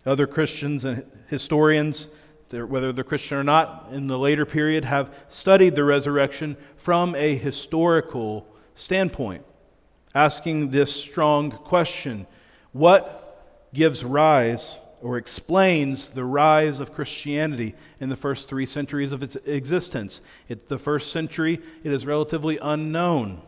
Other 0.04 0.26
Christians 0.26 0.84
and 0.84 1.04
historians 1.28 2.08
whether 2.52 2.92
they're 2.92 3.04
Christian 3.04 3.38
or 3.38 3.44
not, 3.44 3.88
in 3.92 4.06
the 4.06 4.18
later 4.18 4.46
period, 4.46 4.84
have 4.84 5.14
studied 5.28 5.74
the 5.74 5.84
resurrection 5.84 6.56
from 6.76 7.14
a 7.14 7.36
historical 7.36 8.46
standpoint, 8.74 9.44
asking 10.14 10.70
this 10.70 10.94
strong 10.94 11.50
question 11.50 12.26
What 12.72 13.68
gives 13.72 14.04
rise 14.04 14.76
or 15.00 15.16
explains 15.16 16.10
the 16.10 16.24
rise 16.24 16.78
of 16.78 16.92
Christianity 16.92 17.74
in 17.98 18.08
the 18.08 18.16
first 18.16 18.48
three 18.48 18.66
centuries 18.66 19.12
of 19.12 19.22
its 19.22 19.36
existence? 19.44 20.20
It, 20.48 20.68
the 20.68 20.78
first 20.78 21.10
century, 21.10 21.60
it 21.82 21.92
is 21.92 22.06
relatively 22.06 22.58
unknown. 22.62 23.42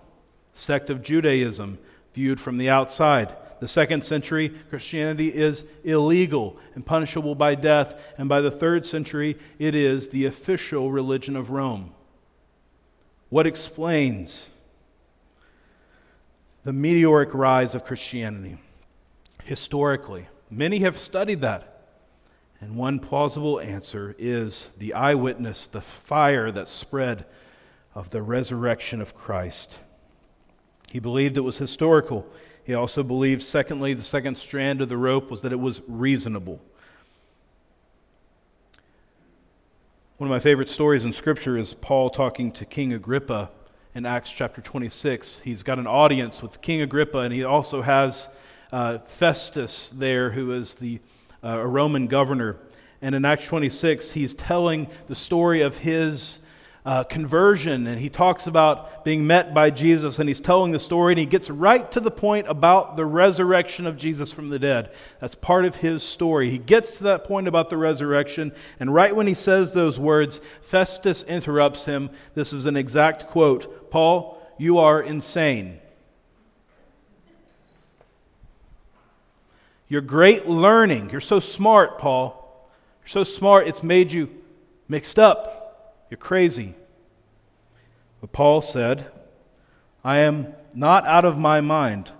Sect 0.55 0.88
of 0.88 1.03
Judaism, 1.03 1.79
viewed 2.12 2.40
from 2.40 2.59
the 2.59 2.71
outside. 2.71 3.37
The 3.61 3.69
second 3.69 4.05
century, 4.05 4.51
Christianity 4.69 5.35
is 5.35 5.64
illegal 5.85 6.57
and 6.75 6.85
punishable 6.85 7.35
by 7.35 7.55
death. 7.55 7.99
And 8.19 8.29
by 8.29 8.40
the 8.40 8.51
third 8.51 8.85
century, 8.85 9.38
it 9.59 9.75
is 9.75 10.09
the 10.09 10.27
official 10.27 10.90
religion 10.90 11.37
of 11.37 11.51
Rome. 11.51 11.93
What 13.31 13.47
explains 13.47 14.51
the 16.64 16.73
meteoric 16.73 17.35
rise 17.35 17.75
of 17.75 17.85
Christianity 17.85 18.59
historically? 19.45 20.29
Many 20.51 20.81
have 20.81 20.99
studied 20.99 21.40
that. 21.40 21.71
And 22.61 22.77
one 22.77 22.99
plausible 22.99 23.61
answer 23.61 24.14
is 24.19 24.71
the 24.79 24.95
eyewitness, 24.95 25.67
the 25.67 25.81
fire 25.81 26.51
that 26.51 26.69
spread 26.69 27.27
of 27.95 28.11
the 28.11 28.23
resurrection 28.23 29.01
of 29.01 29.14
Christ. 29.14 29.79
He 30.90 30.99
believed 30.99 31.37
it 31.37 31.43
was 31.43 31.59
historical. 31.59 32.27
He 32.64 32.72
also 32.72 33.03
believed, 33.03 33.42
secondly, 33.42 33.92
the 33.92 34.03
second 34.03 34.38
strand 34.38 34.81
of 34.81 34.88
the 34.88 34.96
rope 34.96 35.31
was 35.31 35.42
that 35.42 35.53
it 35.53 35.61
was 35.61 35.83
reasonable. 35.87 36.62
One 40.16 40.31
of 40.31 40.31
my 40.31 40.40
favorite 40.40 40.70
stories 40.70 41.05
in 41.05 41.12
Scripture 41.12 41.59
is 41.59 41.74
Paul 41.74 42.09
talking 42.09 42.53
to 42.53 42.64
King 42.64 42.94
Agrippa 42.94 43.50
in 43.94 44.07
Acts 44.07 44.31
chapter 44.31 44.62
26. 44.62 45.40
He's 45.40 45.62
got 45.62 45.79
an 45.79 45.87
audience 45.87 46.40
with 46.40 46.62
King 46.62 46.81
Agrippa, 46.81 47.18
and 47.18 47.35
he 47.35 47.44
also 47.44 47.83
has 47.83 48.31
uh, 48.72 48.98
Festus 48.98 49.90
there, 49.90 50.31
who 50.31 50.53
is 50.53 50.77
the, 50.77 51.00
uh, 51.42 51.59
a 51.61 51.66
Roman 51.66 52.07
governor. 52.07 52.57
And 53.03 53.14
in 53.14 53.27
Acts 53.27 53.46
26, 53.46 54.12
he's 54.12 54.33
telling 54.33 54.88
the 55.07 55.14
story 55.14 55.61
of 55.61 55.79
his 55.79 56.38
uh, 56.85 57.03
conversion, 57.03 57.87
and 57.87 57.99
he 57.99 58.11
talks 58.11 58.47
about 58.47 59.05
being 59.05 59.27
met 59.27 59.55
by 59.55 59.70
Jesus, 59.70 60.18
and 60.18 60.29
he's 60.29 60.40
telling 60.40 60.73
the 60.73 60.79
story, 60.79 61.14
and 61.14 61.18
he 61.18 61.25
gets 61.25 61.49
right 61.49 61.90
to 61.92 61.99
the 61.99 62.11
point 62.11 62.47
about 62.47 62.99
the 62.99 63.07
resurrection 63.07 63.87
of 63.87 63.97
Jesus 63.97 64.33
from 64.33 64.51
the 64.51 64.59
dead. 64.59 64.92
That's 65.18 65.35
part 65.35 65.64
of 65.64 65.77
his 65.77 66.03
story. 66.03 66.51
He 66.51 66.59
gets 66.59 66.99
to 66.99 67.05
that 67.05 67.25
point 67.25 67.49
about 67.49 67.70
the 67.70 67.79
resurrection, 67.79 68.53
and 68.79 68.92
right 68.92 69.16
when 69.16 69.27
he 69.27 69.33
says 69.33 69.73
those 69.73 69.99
words, 69.99 70.42
Festus 70.61 71.23
interrupts 71.23 71.87
him. 71.87 72.11
This 72.35 72.53
is 72.53 72.66
an 72.66 72.77
exact 72.77 73.29
quote 73.29 73.90
Paul, 73.90 74.42
you 74.59 74.79
are 74.79 75.01
insane. 75.03 75.81
Your 79.88 80.03
great 80.03 80.47
learning, 80.47 81.11
you're 81.11 81.20
so 81.20 81.40
smart, 81.40 81.99
Paul. 81.99 82.68
You're 83.03 83.09
so 83.09 83.25
smart, 83.25 83.68
it's 83.68 83.83
made 83.83 84.12
you 84.12 84.29
mixed 84.87 85.18
up. 85.18 85.63
You're 86.11 86.19
crazy. 86.19 86.75
But 88.21 88.33
Paul 88.33 88.62
said, 88.62 89.11
I 90.05 90.19
am 90.19 90.55
not 90.75 91.07
out 91.07 91.25
of 91.25 91.38
my 91.38 91.61
mind, 91.61 92.12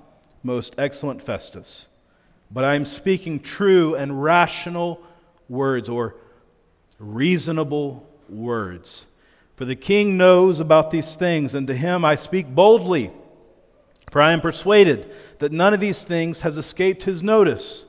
most 0.43 0.75
excellent 0.79 1.23
Festus, 1.23 1.89
but 2.51 2.65
I 2.65 2.75
am 2.75 2.85
speaking 2.85 3.41
true 3.41 3.95
and 3.95 4.23
rational 4.23 5.03
words 5.49 5.89
or 5.89 6.17
reasonable 6.99 8.09
words. 8.29 9.07
For 9.57 9.65
the 9.65 9.77
king 9.77 10.17
knows 10.17 10.61
about 10.61 10.91
these 10.91 11.17
things, 11.17 11.55
and 11.55 11.67
to 11.67 11.75
him 11.75 12.05
I 12.05 12.17
speak 12.17 12.49
boldly. 12.49 13.13
For 14.11 14.21
I 14.21 14.33
am 14.33 14.41
persuaded 14.41 15.11
that 15.39 15.53
none 15.53 15.75
of 15.75 15.81
these 15.81 16.03
things 16.03 16.41
has 16.41 16.59
escaped 16.59 17.05
his 17.05 17.23
notice, 17.23 17.85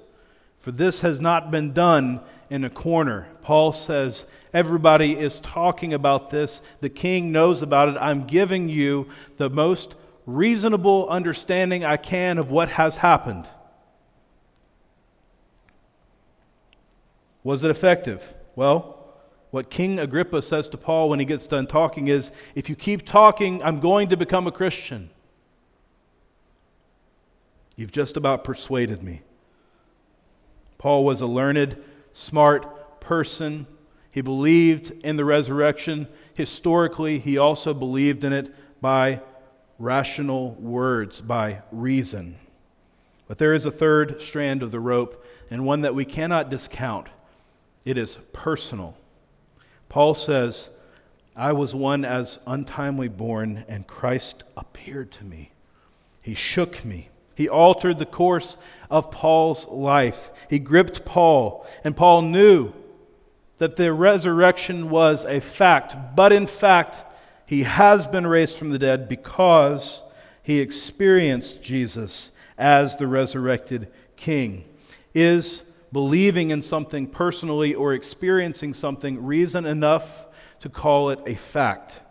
for 0.57 0.71
this 0.71 1.01
has 1.01 1.21
not 1.21 1.51
been 1.51 1.73
done 1.73 2.21
in 2.49 2.63
a 2.63 2.69
corner. 2.69 3.27
Paul 3.41 3.71
says, 3.71 4.25
Everybody 4.53 5.17
is 5.17 5.39
talking 5.41 5.93
about 5.93 6.29
this. 6.29 6.61
The 6.79 6.89
king 6.89 7.31
knows 7.31 7.61
about 7.61 7.89
it. 7.89 7.97
I'm 7.99 8.25
giving 8.25 8.69
you 8.69 9.09
the 9.37 9.49
most 9.49 9.95
reasonable 10.25 11.09
understanding 11.09 11.83
I 11.83 11.97
can 11.97 12.37
of 12.37 12.49
what 12.49 12.69
has 12.69 12.97
happened. 12.97 13.47
Was 17.43 17.63
it 17.63 17.69
effective? 17.69 18.33
Well, 18.55 18.95
what 19.51 19.69
King 19.69 19.99
Agrippa 19.99 20.41
says 20.41 20.67
to 20.69 20.77
Paul 20.77 21.09
when 21.09 21.19
he 21.19 21.25
gets 21.25 21.47
done 21.47 21.67
talking 21.67 22.07
is 22.07 22.31
if 22.55 22.69
you 22.69 22.75
keep 22.75 23.05
talking, 23.05 23.63
I'm 23.63 23.79
going 23.79 24.09
to 24.09 24.17
become 24.17 24.47
a 24.47 24.51
Christian. 24.51 25.09
You've 27.75 27.91
just 27.91 28.17
about 28.17 28.43
persuaded 28.43 29.03
me. 29.03 29.21
Paul 30.77 31.03
was 31.03 31.21
a 31.21 31.25
learned, 31.25 31.77
smart 32.15 33.01
person 33.01 33.67
he 34.09 34.21
believed 34.21 34.91
in 35.03 35.17
the 35.17 35.25
resurrection. 35.25 36.07
Historically, 36.33 37.19
he 37.19 37.37
also 37.37 37.73
believed 37.73 38.23
in 38.23 38.31
it 38.31 38.55
by 38.81 39.21
rational 39.77 40.53
words, 40.53 41.19
by 41.19 41.61
reason. 41.69 42.37
But 43.27 43.39
there 43.39 43.53
is 43.53 43.65
a 43.65 43.71
third 43.71 44.21
strand 44.21 44.63
of 44.63 44.71
the 44.71 44.79
rope, 44.79 45.25
and 45.51 45.65
one 45.65 45.81
that 45.81 45.93
we 45.93 46.05
cannot 46.05 46.49
discount. 46.49 47.07
It 47.83 47.97
is 47.97 48.17
personal. 48.31 48.95
Paul 49.89 50.13
says, 50.13 50.69
I 51.35 51.51
was 51.51 51.75
one 51.75 52.05
as 52.05 52.39
untimely 52.47 53.09
born, 53.09 53.65
and 53.67 53.85
Christ 53.85 54.45
appeared 54.55 55.11
to 55.13 55.25
me. 55.25 55.51
He 56.21 56.35
shook 56.35 56.85
me. 56.85 57.09
He 57.35 57.49
altered 57.49 57.99
the 57.99 58.05
course 58.05 58.57
of 58.89 59.11
Paul's 59.11 59.67
life. 59.67 60.31
He 60.49 60.57
gripped 60.57 61.05
Paul, 61.05 61.67
and 61.83 61.95
Paul 61.95 62.21
knew 62.23 62.73
that 63.57 63.75
the 63.75 63.93
resurrection 63.93 64.89
was 64.89 65.25
a 65.25 65.39
fact, 65.39 65.95
but 66.15 66.31
in 66.31 66.47
fact, 66.47 67.03
he 67.45 67.63
has 67.63 68.07
been 68.07 68.25
raised 68.25 68.57
from 68.57 68.71
the 68.71 68.79
dead 68.79 69.07
because 69.07 70.01
he 70.41 70.59
experienced 70.59 71.61
Jesus 71.61 72.31
as 72.57 72.95
the 72.95 73.07
resurrected 73.07 73.91
king. 74.15 74.65
Is 75.13 75.63
believing 75.91 76.51
in 76.51 76.61
something 76.61 77.07
personally 77.07 77.73
or 77.73 77.93
experiencing 77.93 78.73
something 78.73 79.23
reason 79.23 79.65
enough 79.65 80.25
to 80.59 80.69
call 80.69 81.09
it 81.09 81.19
a 81.25 81.35
fact? 81.35 82.01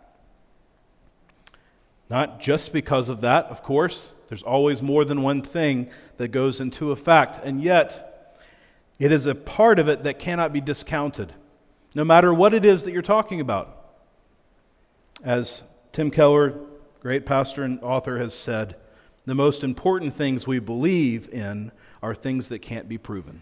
Not 2.09 2.39
just 2.39 2.73
because 2.73 3.09
of 3.09 3.21
that, 3.21 3.45
of 3.45 3.61
course. 3.61 4.13
There's 4.27 4.43
always 4.43 4.81
more 4.81 5.05
than 5.05 5.21
one 5.21 5.41
thing 5.41 5.89
that 6.17 6.29
goes 6.29 6.59
into 6.59 6.91
a 6.91 6.95
fact. 6.95 7.39
And 7.43 7.61
yet, 7.61 8.37
it 8.97 9.11
is 9.11 9.25
a 9.25 9.35
part 9.35 9.79
of 9.79 9.87
it 9.87 10.03
that 10.03 10.19
cannot 10.19 10.53
be 10.53 10.61
discounted, 10.61 11.33
no 11.93 12.03
matter 12.03 12.33
what 12.33 12.53
it 12.53 12.65
is 12.65 12.83
that 12.83 12.91
you're 12.91 13.01
talking 13.01 13.39
about. 13.39 13.93
As 15.23 15.63
Tim 15.91 16.11
Keller, 16.11 16.59
great 17.01 17.25
pastor 17.25 17.63
and 17.63 17.79
author, 17.81 18.17
has 18.17 18.33
said, 18.33 18.75
the 19.25 19.35
most 19.35 19.63
important 19.63 20.13
things 20.13 20.45
we 20.45 20.59
believe 20.59 21.27
in 21.29 21.71
are 22.01 22.13
things 22.13 22.49
that 22.49 22.59
can't 22.59 22.87
be 22.87 22.97
proven. 22.97 23.41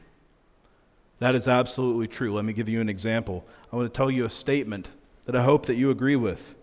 That 1.20 1.36
is 1.36 1.48
absolutely 1.48 2.08
true. 2.08 2.34
Let 2.34 2.46
me 2.46 2.54
give 2.54 2.70
you 2.70 2.82
an 2.82 2.90
example. 2.90 3.46
I 3.72 3.76
want 3.76 3.94
to 3.94 3.98
tell 3.98 4.12
you 4.12 4.26
a 4.26 4.30
statement 4.30 4.90
that 5.26 5.36
I 5.36 5.44
hope 5.44 5.66
that 5.68 5.76
you 5.76 5.90
agree 5.90 6.16
with. 6.16 6.56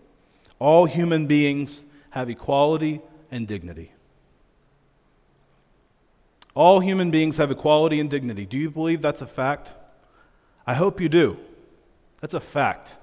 All 0.59 0.85
human 0.85 1.27
beings 1.27 1.83
have 2.11 2.29
equality 2.29 3.01
and 3.31 3.47
dignity. 3.47 3.93
All 6.53 6.79
human 6.79 7.11
beings 7.11 7.37
have 7.37 7.51
equality 7.51 7.99
and 7.99 8.09
dignity. 8.09 8.45
Do 8.45 8.57
you 8.57 8.69
believe 8.69 9.01
that's 9.01 9.21
a 9.21 9.27
fact? 9.27 9.73
I 10.67 10.73
hope 10.73 10.99
you 10.99 11.09
do. 11.09 11.37
That's 12.19 12.33
a 12.33 12.39
fact. 12.39 12.97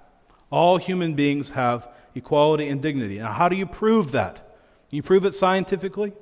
All 0.51 0.77
human 0.77 1.15
beings 1.15 1.51
have 1.51 1.89
equality 2.15 2.69
and 2.69 2.81
dignity. 2.81 3.19
Now, 3.19 3.33
how 3.33 3.49
do 3.49 3.57
you 3.57 3.67
prove 3.67 4.13
that? 4.13 4.57
You 4.91 5.03
prove 5.03 5.25
it 5.25 5.35
scientifically? 5.35 6.13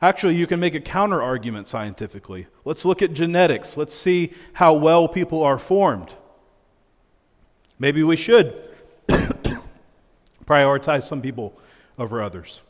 Actually, 0.00 0.36
you 0.36 0.46
can 0.46 0.60
make 0.60 0.74
a 0.74 0.80
counter 0.80 1.22
argument 1.22 1.68
scientifically. 1.68 2.46
Let's 2.64 2.84
look 2.84 3.00
at 3.00 3.14
genetics. 3.14 3.76
Let's 3.76 3.94
see 3.94 4.34
how 4.54 4.74
well 4.74 5.08
people 5.08 5.42
are 5.42 5.58
formed. 5.58 6.14
Maybe 7.78 8.02
we 8.02 8.16
should 8.16 8.54
prioritize 10.46 11.04
some 11.04 11.22
people 11.22 11.58
over 11.98 12.22
others. 12.22 12.60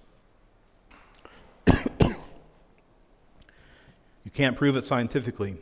Can't 4.34 4.56
prove 4.56 4.76
it 4.76 4.84
scientifically. 4.84 5.56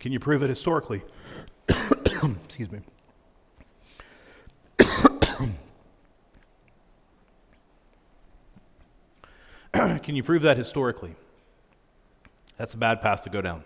Can 0.00 0.12
you 0.12 0.18
prove 0.18 0.42
it 0.42 0.48
historically? 0.48 1.02
Excuse 1.68 2.70
me. 2.72 2.80
Can 9.74 10.16
you 10.16 10.22
prove 10.22 10.42
that 10.42 10.56
historically? 10.56 11.14
That's 12.56 12.74
a 12.74 12.78
bad 12.78 13.00
path 13.00 13.22
to 13.22 13.30
go 13.30 13.42
down. 13.42 13.64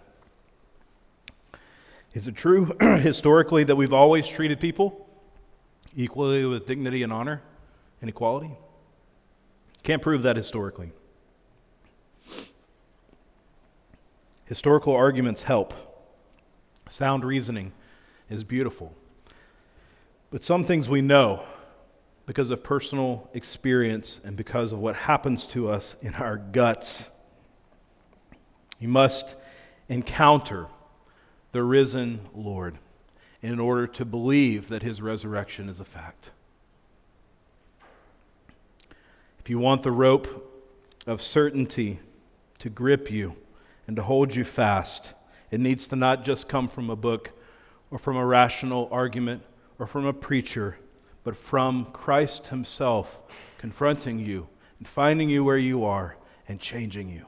Is 2.14 2.26
it 2.26 2.34
true 2.34 2.76
historically 2.80 3.64
that 3.64 3.76
we've 3.76 3.92
always 3.92 4.26
treated 4.26 4.58
people 4.58 5.08
equally 5.94 6.44
with 6.44 6.66
dignity 6.66 7.04
and 7.04 7.12
honor 7.12 7.42
and 8.00 8.10
equality? 8.10 8.50
Can't 9.84 10.02
prove 10.02 10.22
that 10.22 10.36
historically. 10.36 10.90
Historical 14.48 14.94
arguments 14.96 15.42
help. 15.42 15.74
Sound 16.88 17.22
reasoning 17.22 17.72
is 18.30 18.44
beautiful. 18.44 18.94
But 20.30 20.42
some 20.42 20.64
things 20.64 20.88
we 20.88 21.02
know 21.02 21.42
because 22.24 22.50
of 22.50 22.64
personal 22.64 23.28
experience 23.34 24.22
and 24.24 24.38
because 24.38 24.72
of 24.72 24.78
what 24.78 24.96
happens 24.96 25.44
to 25.48 25.68
us 25.68 25.96
in 26.00 26.14
our 26.14 26.38
guts. 26.38 27.10
You 28.78 28.88
must 28.88 29.36
encounter 29.86 30.68
the 31.52 31.62
risen 31.62 32.20
Lord 32.34 32.78
in 33.42 33.60
order 33.60 33.86
to 33.86 34.04
believe 34.06 34.68
that 34.68 34.82
his 34.82 35.02
resurrection 35.02 35.68
is 35.68 35.78
a 35.78 35.84
fact. 35.84 36.30
If 39.38 39.50
you 39.50 39.58
want 39.58 39.82
the 39.82 39.92
rope 39.92 40.50
of 41.06 41.20
certainty 41.20 42.00
to 42.60 42.70
grip 42.70 43.10
you, 43.10 43.36
and 43.88 43.96
to 43.96 44.02
hold 44.02 44.36
you 44.36 44.44
fast, 44.44 45.14
it 45.50 45.58
needs 45.58 45.88
to 45.88 45.96
not 45.96 46.24
just 46.24 46.46
come 46.46 46.68
from 46.68 46.90
a 46.90 46.94
book 46.94 47.32
or 47.90 47.98
from 47.98 48.16
a 48.16 48.24
rational 48.24 48.86
argument 48.92 49.42
or 49.78 49.86
from 49.86 50.04
a 50.04 50.12
preacher, 50.12 50.76
but 51.24 51.34
from 51.36 51.86
Christ 51.86 52.48
Himself 52.48 53.22
confronting 53.56 54.18
you 54.18 54.46
and 54.78 54.86
finding 54.86 55.30
you 55.30 55.42
where 55.42 55.58
you 55.58 55.84
are 55.84 56.16
and 56.46 56.60
changing 56.60 57.08
you. 57.08 57.24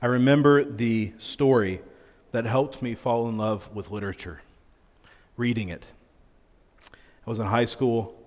I 0.00 0.06
remember 0.06 0.64
the 0.64 1.12
story 1.18 1.82
that 2.32 2.46
helped 2.46 2.80
me 2.80 2.94
fall 2.94 3.28
in 3.28 3.36
love 3.36 3.74
with 3.74 3.90
literature, 3.90 4.40
reading 5.36 5.68
it. 5.68 5.84
I 7.26 7.30
was 7.30 7.38
in 7.38 7.46
high 7.46 7.66
school, 7.66 8.18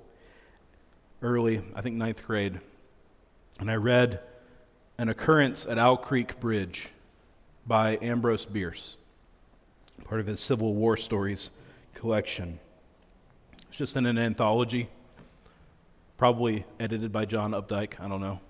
early, 1.23 1.63
I 1.73 1.81
think 1.81 1.95
ninth 1.95 2.23
grade, 2.25 2.59
and 3.59 3.71
I 3.71 3.75
read 3.75 4.19
An 5.01 5.09
Occurrence 5.09 5.65
at 5.65 5.79
Owl 5.79 5.97
Creek 5.97 6.39
Bridge 6.39 6.89
by 7.65 7.97
Ambrose 8.03 8.45
Bierce, 8.45 8.97
part 10.03 10.21
of 10.21 10.27
his 10.27 10.39
Civil 10.39 10.75
War 10.75 10.95
Stories 10.95 11.49
collection. 11.95 12.59
It's 13.67 13.77
just 13.77 13.97
in 13.97 14.05
an 14.05 14.19
anthology, 14.19 14.89
probably 16.19 16.65
edited 16.79 17.11
by 17.11 17.25
John 17.25 17.49
Updike, 17.53 17.99
I 17.99 18.07
don't 18.07 18.21
know. 18.21 18.41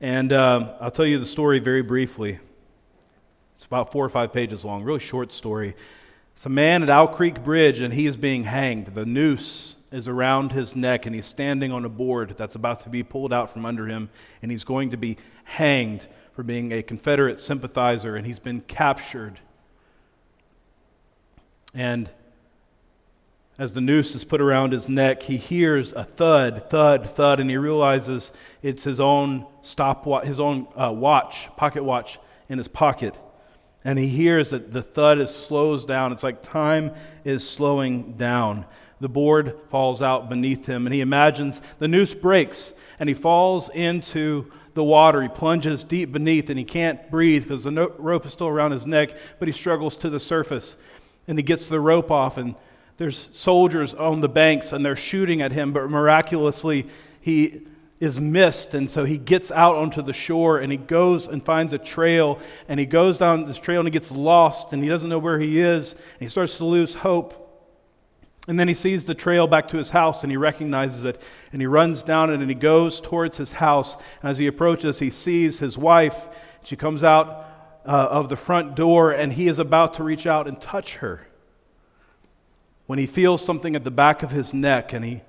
And 0.00 0.32
uh, 0.32 0.72
I'll 0.80 0.90
tell 0.90 1.04
you 1.04 1.18
the 1.18 1.26
story 1.26 1.58
very 1.58 1.82
briefly. 1.82 2.38
It's 3.56 3.66
about 3.66 3.92
four 3.92 4.06
or 4.06 4.08
five 4.08 4.32
pages 4.32 4.64
long, 4.64 4.84
really 4.84 5.00
short 5.00 5.34
story. 5.34 5.76
It's 6.34 6.46
a 6.46 6.48
man 6.48 6.82
at 6.82 6.88
Owl 6.88 7.08
Creek 7.08 7.44
Bridge, 7.44 7.82
and 7.82 7.92
he 7.92 8.06
is 8.06 8.16
being 8.16 8.44
hanged. 8.44 8.86
The 8.86 9.04
noose 9.04 9.76
is 9.90 10.06
around 10.06 10.52
his 10.52 10.76
neck, 10.76 11.06
and 11.06 11.14
he's 11.14 11.26
standing 11.26 11.72
on 11.72 11.84
a 11.84 11.88
board 11.88 12.34
that's 12.36 12.54
about 12.54 12.80
to 12.80 12.88
be 12.88 13.02
pulled 13.02 13.32
out 13.32 13.50
from 13.50 13.64
under 13.64 13.86
him, 13.86 14.10
and 14.42 14.50
he's 14.50 14.64
going 14.64 14.90
to 14.90 14.96
be 14.96 15.16
hanged 15.44 16.06
for 16.32 16.42
being 16.42 16.72
a 16.72 16.82
Confederate 16.82 17.40
sympathizer, 17.40 18.14
and 18.14 18.26
he's 18.26 18.40
been 18.40 18.60
captured. 18.62 19.40
And 21.74 22.10
as 23.58 23.72
the 23.72 23.80
noose 23.80 24.14
is 24.14 24.24
put 24.24 24.40
around 24.40 24.72
his 24.72 24.88
neck, 24.88 25.24
he 25.24 25.36
hears 25.36 25.92
a 25.92 26.04
thud, 26.04 26.70
thud, 26.70 27.06
thud, 27.06 27.40
and 27.40 27.50
he 27.50 27.56
realizes 27.56 28.30
it's 28.62 28.84
his 28.84 29.00
own 29.00 29.46
stopwatch, 29.62 30.26
his 30.26 30.38
own 30.38 30.68
uh, 30.76 30.92
watch, 30.92 31.48
pocket 31.56 31.82
watch 31.82 32.20
in 32.48 32.58
his 32.58 32.68
pocket. 32.68 33.18
And 33.84 33.98
he 33.98 34.06
hears 34.06 34.50
that 34.50 34.72
the 34.72 34.82
thud 34.82 35.18
is 35.18 35.34
slows 35.34 35.84
down. 35.84 36.12
It's 36.12 36.22
like 36.22 36.42
time 36.42 36.92
is 37.24 37.48
slowing 37.48 38.12
down. 38.12 38.64
The 39.00 39.08
board 39.08 39.56
falls 39.70 40.02
out 40.02 40.28
beneath 40.28 40.66
him, 40.66 40.86
and 40.86 40.94
he 40.94 41.00
imagines 41.00 41.62
the 41.78 41.88
noose 41.88 42.14
breaks, 42.14 42.72
and 42.98 43.08
he 43.08 43.14
falls 43.14 43.68
into 43.70 44.50
the 44.74 44.84
water. 44.84 45.22
He 45.22 45.28
plunges 45.28 45.84
deep 45.84 46.12
beneath, 46.12 46.50
and 46.50 46.58
he 46.58 46.64
can't 46.64 47.10
breathe 47.10 47.44
because 47.44 47.64
the 47.64 47.92
rope 47.98 48.26
is 48.26 48.32
still 48.32 48.48
around 48.48 48.72
his 48.72 48.86
neck, 48.86 49.10
but 49.38 49.48
he 49.48 49.52
struggles 49.52 49.96
to 49.98 50.10
the 50.10 50.20
surface. 50.20 50.76
And 51.26 51.38
he 51.38 51.42
gets 51.42 51.68
the 51.68 51.80
rope 51.80 52.10
off, 52.10 52.38
and 52.38 52.54
there's 52.98 53.30
soldiers 53.32 53.94
on 53.94 54.20
the 54.20 54.28
banks 54.28 54.72
and 54.72 54.84
they're 54.84 54.96
shooting 54.96 55.40
at 55.40 55.52
him, 55.52 55.72
but 55.72 55.88
miraculously 55.88 56.86
he 57.20 57.62
is 58.00 58.20
missed. 58.20 58.74
And 58.74 58.90
so 58.90 59.04
he 59.04 59.18
gets 59.18 59.50
out 59.52 59.76
onto 59.76 60.02
the 60.02 60.12
shore 60.12 60.58
and 60.58 60.70
he 60.70 60.78
goes 60.78 61.28
and 61.28 61.44
finds 61.44 61.72
a 61.72 61.78
trail. 61.78 62.40
And 62.68 62.78
he 62.78 62.86
goes 62.86 63.16
down 63.16 63.46
this 63.46 63.58
trail 63.58 63.80
and 63.80 63.86
he 63.86 63.92
gets 63.92 64.10
lost 64.10 64.72
and 64.72 64.82
he 64.82 64.88
doesn't 64.88 65.08
know 65.08 65.20
where 65.20 65.38
he 65.38 65.60
is. 65.60 65.92
And 65.92 66.02
he 66.20 66.28
starts 66.28 66.58
to 66.58 66.64
lose 66.64 66.96
hope. 66.96 67.47
And 68.48 68.58
then 68.58 68.66
he 68.66 68.74
sees 68.74 69.04
the 69.04 69.14
trail 69.14 69.46
back 69.46 69.68
to 69.68 69.76
his 69.76 69.90
house 69.90 70.24
and 70.24 70.32
he 70.32 70.36
recognizes 70.36 71.04
it 71.04 71.20
and 71.52 71.62
he 71.62 71.66
runs 71.66 72.02
down 72.02 72.30
it 72.30 72.40
and 72.40 72.48
he 72.48 72.54
goes 72.54 73.00
towards 73.00 73.36
his 73.36 73.52
house. 73.52 73.96
And 74.22 74.30
as 74.30 74.38
he 74.38 74.48
approaches, 74.48 74.98
he 74.98 75.10
sees 75.10 75.60
his 75.60 75.78
wife. 75.78 76.28
She 76.64 76.74
comes 76.74 77.04
out 77.04 77.46
uh, 77.86 78.08
of 78.10 78.28
the 78.30 78.36
front 78.36 78.74
door 78.74 79.12
and 79.12 79.34
he 79.34 79.46
is 79.46 79.60
about 79.60 79.94
to 79.94 80.02
reach 80.02 80.26
out 80.26 80.48
and 80.48 80.60
touch 80.60 80.96
her 80.96 81.28
when 82.86 82.98
he 82.98 83.06
feels 83.06 83.44
something 83.44 83.76
at 83.76 83.84
the 83.84 83.90
back 83.90 84.22
of 84.22 84.30
his 84.30 84.54
neck 84.54 84.94
and 84.94 85.04
he 85.04 85.20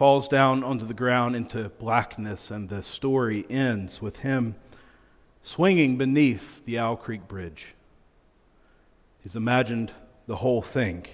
falls 0.00 0.28
down 0.28 0.64
onto 0.64 0.86
the 0.86 0.94
ground 0.94 1.36
into 1.36 1.68
blackness, 1.68 2.50
and 2.50 2.70
the 2.70 2.82
story 2.82 3.44
ends 3.50 4.00
with 4.00 4.20
him 4.20 4.54
swinging 5.42 5.98
beneath 5.98 6.64
the 6.64 6.78
Owl 6.78 6.96
Creek 6.96 7.28
Bridge. 7.28 7.74
He's 9.22 9.36
imagined 9.36 9.92
the 10.26 10.36
whole 10.36 10.62
thing. 10.62 11.04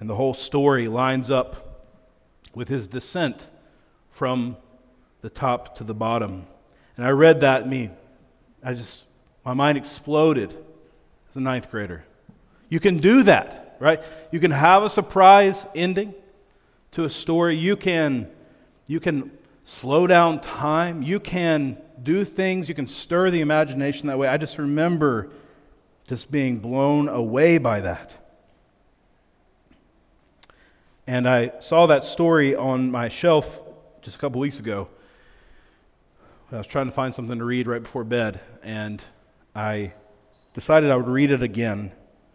And 0.00 0.08
the 0.08 0.14
whole 0.14 0.34
story 0.34 0.88
lines 0.88 1.30
up 1.30 1.86
with 2.54 2.68
his 2.68 2.86
descent 2.86 3.48
from 4.10 4.56
the 5.20 5.30
top 5.30 5.76
to 5.76 5.84
the 5.84 5.94
bottom. 5.94 6.46
And 6.96 7.06
I 7.06 7.10
read 7.10 7.40
that, 7.40 7.68
me, 7.68 7.90
I 8.62 8.74
just, 8.74 9.04
my 9.44 9.54
mind 9.54 9.78
exploded 9.78 10.56
as 11.30 11.36
a 11.36 11.40
ninth 11.40 11.70
grader. 11.70 12.04
You 12.68 12.80
can 12.80 12.98
do 12.98 13.22
that 13.24 13.68
right? 13.78 14.02
You 14.30 14.40
can 14.40 14.50
have 14.50 14.82
a 14.82 14.88
surprise 14.88 15.66
ending 15.74 16.14
to 16.92 17.04
a 17.04 17.10
story. 17.10 17.56
You 17.56 17.76
can, 17.76 18.28
you 18.86 19.00
can 19.00 19.30
slow 19.64 20.06
down 20.06 20.40
time. 20.40 21.02
You 21.02 21.20
can 21.20 21.78
do 22.02 22.24
things. 22.24 22.68
You 22.68 22.74
can 22.74 22.86
stir 22.86 23.30
the 23.30 23.40
imagination 23.40 24.08
that 24.08 24.18
way. 24.18 24.28
I 24.28 24.36
just 24.36 24.58
remember 24.58 25.30
just 26.06 26.30
being 26.30 26.58
blown 26.58 27.08
away 27.08 27.58
by 27.58 27.80
that. 27.80 28.14
And 31.08 31.26
I 31.26 31.52
saw 31.60 31.86
that 31.86 32.04
story 32.04 32.54
on 32.54 32.90
my 32.90 33.08
shelf 33.08 33.62
just 34.02 34.16
a 34.16 34.18
couple 34.18 34.42
weeks 34.42 34.58
ago. 34.58 34.88
I 36.52 36.58
was 36.58 36.66
trying 36.66 36.84
to 36.84 36.92
find 36.92 37.14
something 37.14 37.38
to 37.38 37.44
read 37.46 37.66
right 37.66 37.82
before 37.82 38.04
bed, 38.04 38.40
and 38.62 39.02
I 39.56 39.94
decided 40.52 40.90
I 40.90 40.96
would 40.96 41.08
read 41.08 41.30
it 41.30 41.42
again 41.42 41.92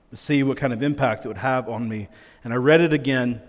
to 0.09 0.17
see 0.17 0.41
what 0.41 0.57
kind 0.57 0.73
of 0.73 0.81
impact 0.81 1.23
it 1.23 1.27
would 1.27 1.37
have 1.37 1.69
on 1.69 1.87
me. 1.87 2.07
And 2.43 2.51
I 2.51 2.55
read 2.55 2.81
it 2.81 2.93
again, 2.93 3.43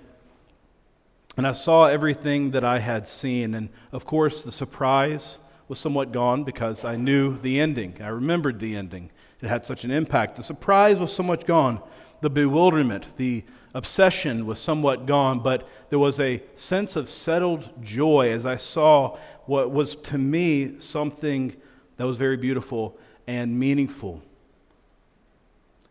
and 1.38 1.46
I 1.46 1.54
saw 1.54 1.87
everything 1.87 2.50
that 2.50 2.62
I 2.62 2.80
had 2.80 3.08
seen. 3.08 3.54
And 3.54 3.70
of 3.92 4.04
course, 4.04 4.42
the 4.42 4.52
surprise 4.52 5.38
was 5.68 5.78
somewhat 5.78 6.12
gone 6.12 6.44
because 6.44 6.84
I 6.84 6.96
knew 6.96 7.38
the 7.38 7.60
ending. 7.60 7.96
I 8.02 8.08
remembered 8.08 8.60
the 8.60 8.76
ending. 8.76 9.10
It 9.40 9.48
had 9.48 9.64
such 9.64 9.84
an 9.84 9.90
impact. 9.90 10.37
The 10.37 10.42
surprise 10.42 11.00
was 11.00 11.14
so 11.14 11.22
much 11.22 11.46
gone. 11.46 11.80
The 12.20 12.28
bewilderment, 12.28 13.16
the 13.16 13.42
obsession 13.74 14.46
was 14.46 14.60
somewhat 14.60 15.04
gone, 15.04 15.40
but 15.40 15.68
there 15.90 15.98
was 15.98 16.20
a 16.20 16.42
sense 16.54 16.96
of 16.96 17.10
settled 17.10 17.70
joy 17.82 18.30
as 18.30 18.46
I 18.46 18.56
saw 18.56 19.18
what 19.46 19.70
was 19.70 19.96
to 19.96 20.16
me 20.16 20.78
something 20.78 21.54
that 21.96 22.06
was 22.06 22.16
very 22.16 22.37
beautiful 22.37 22.96
and 23.26 23.58
meaningful. 23.58 24.22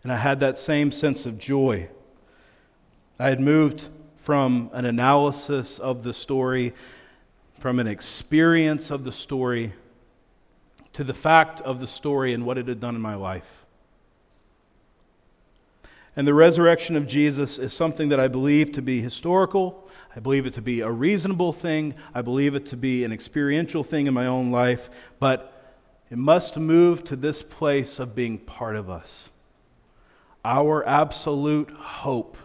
And 0.01 0.11
I 0.11 0.17
had 0.17 0.39
that 0.39 0.57
same 0.57 0.91
sense 0.91 1.25
of 1.25 1.37
joy. 1.37 1.89
I 3.19 3.29
had 3.29 3.39
moved 3.39 3.89
from 4.17 4.69
an 4.73 4.85
analysis 4.85 5.79
of 5.79 6.03
the 6.03 6.13
story, 6.13 6.73
from 7.59 7.79
an 7.79 7.87
experience 7.87 8.91
of 8.91 9.03
the 9.03 9.11
story, 9.11 9.73
to 10.93 11.03
the 11.03 11.13
fact 11.13 11.59
of 11.61 11.79
the 11.79 11.87
story 11.87 12.33
and 12.33 12.45
what 12.45 12.57
it 12.57 12.67
had 12.67 12.79
done 12.79 12.95
in 12.95 13.01
my 13.01 13.15
life. 13.15 13.62
And 16.15 16.27
the 16.27 16.33
resurrection 16.33 16.95
of 16.95 17.07
Jesus 17.07 17.57
is 17.57 17.73
something 17.73 18.09
that 18.09 18.19
I 18.19 18.27
believe 18.27 18.71
to 18.73 18.81
be 18.81 19.01
historical. 19.01 19.89
I 20.15 20.19
believe 20.19 20.45
it 20.45 20.53
to 20.55 20.61
be 20.61 20.81
a 20.81 20.91
reasonable 20.91 21.53
thing. 21.53 21.95
I 22.13 22.21
believe 22.21 22.53
it 22.53 22.67
to 22.67 22.77
be 22.77 23.03
an 23.03 23.11
experiential 23.11 23.83
thing 23.83 24.05
in 24.05 24.13
my 24.13 24.27
own 24.27 24.51
life. 24.51 24.89
But 25.19 25.49
it 26.11 26.17
must 26.17 26.57
move 26.57 27.03
to 27.05 27.15
this 27.15 27.41
place 27.41 27.97
of 27.97 28.13
being 28.13 28.37
part 28.37 28.75
of 28.75 28.89
us. 28.89 29.29
Our 30.45 30.87
absolute 30.87 31.71
hope 31.71 32.37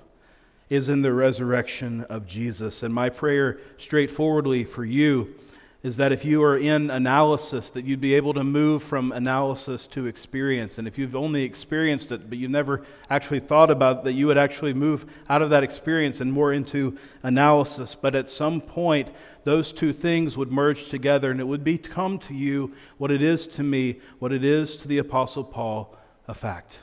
is 0.70 0.88
in 0.88 1.02
the 1.02 1.12
resurrection 1.12 2.04
of 2.04 2.26
Jesus. 2.26 2.82
And 2.82 2.94
my 2.94 3.10
prayer, 3.10 3.58
straightforwardly 3.76 4.64
for 4.64 4.84
you, 4.84 5.34
is 5.80 5.96
that 5.96 6.10
if 6.10 6.24
you 6.24 6.42
are 6.42 6.58
in 6.58 6.90
analysis, 6.90 7.70
that 7.70 7.84
you'd 7.84 8.00
be 8.00 8.14
able 8.14 8.34
to 8.34 8.42
move 8.42 8.82
from 8.82 9.12
analysis 9.12 9.86
to 9.86 10.06
experience. 10.06 10.76
And 10.76 10.88
if 10.88 10.98
you've 10.98 11.14
only 11.14 11.44
experienced 11.44 12.10
it, 12.10 12.28
but 12.28 12.36
you've 12.36 12.50
never 12.50 12.84
actually 13.08 13.38
thought 13.38 13.70
about 13.70 13.98
it, 13.98 14.04
that 14.04 14.12
you 14.14 14.26
would 14.26 14.38
actually 14.38 14.74
move 14.74 15.06
out 15.28 15.40
of 15.40 15.50
that 15.50 15.62
experience 15.62 16.20
and 16.20 16.32
more 16.32 16.52
into 16.52 16.98
analysis. 17.22 17.94
But 17.94 18.16
at 18.16 18.28
some 18.28 18.60
point, 18.60 19.12
those 19.44 19.72
two 19.72 19.92
things 19.92 20.36
would 20.36 20.50
merge 20.50 20.88
together, 20.88 21.30
and 21.30 21.40
it 21.40 21.46
would 21.46 21.62
become 21.62 22.18
to 22.20 22.34
you 22.34 22.74
what 22.96 23.12
it 23.12 23.22
is 23.22 23.46
to 23.46 23.62
me, 23.62 24.00
what 24.18 24.32
it 24.32 24.44
is 24.44 24.76
to 24.78 24.88
the 24.88 24.98
Apostle 24.98 25.44
Paul, 25.44 25.96
a 26.26 26.34
fact. 26.34 26.80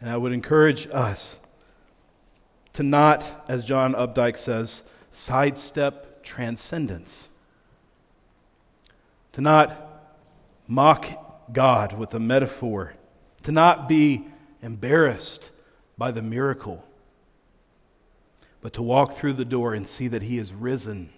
And 0.00 0.08
I 0.08 0.16
would 0.16 0.32
encourage 0.32 0.88
us 0.90 1.38
to 2.72 2.82
not, 2.82 3.44
as 3.48 3.66
John 3.66 3.94
Updike 3.94 4.38
says, 4.38 4.82
sidestep 5.16 6.22
transcendence. 6.22 7.30
To 9.32 9.40
not 9.40 10.14
mock 10.66 11.52
God 11.52 11.94
with 11.94 12.12
a 12.12 12.20
metaphor. 12.20 12.94
To 13.44 13.52
not 13.52 13.88
be 13.88 14.26
embarrassed 14.62 15.52
by 15.96 16.10
the 16.10 16.20
miracle, 16.20 16.84
but 18.60 18.74
to 18.74 18.82
walk 18.82 19.12
through 19.12 19.34
the 19.34 19.44
door 19.44 19.72
and 19.72 19.88
see 19.88 20.08
that 20.08 20.22
he 20.22 20.38
is 20.38 20.52
risen. 20.52 21.10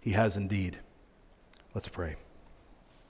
He 0.00 0.10
has 0.10 0.36
indeed. 0.36 0.78
Let's 1.74 1.88
pray. 1.88 2.16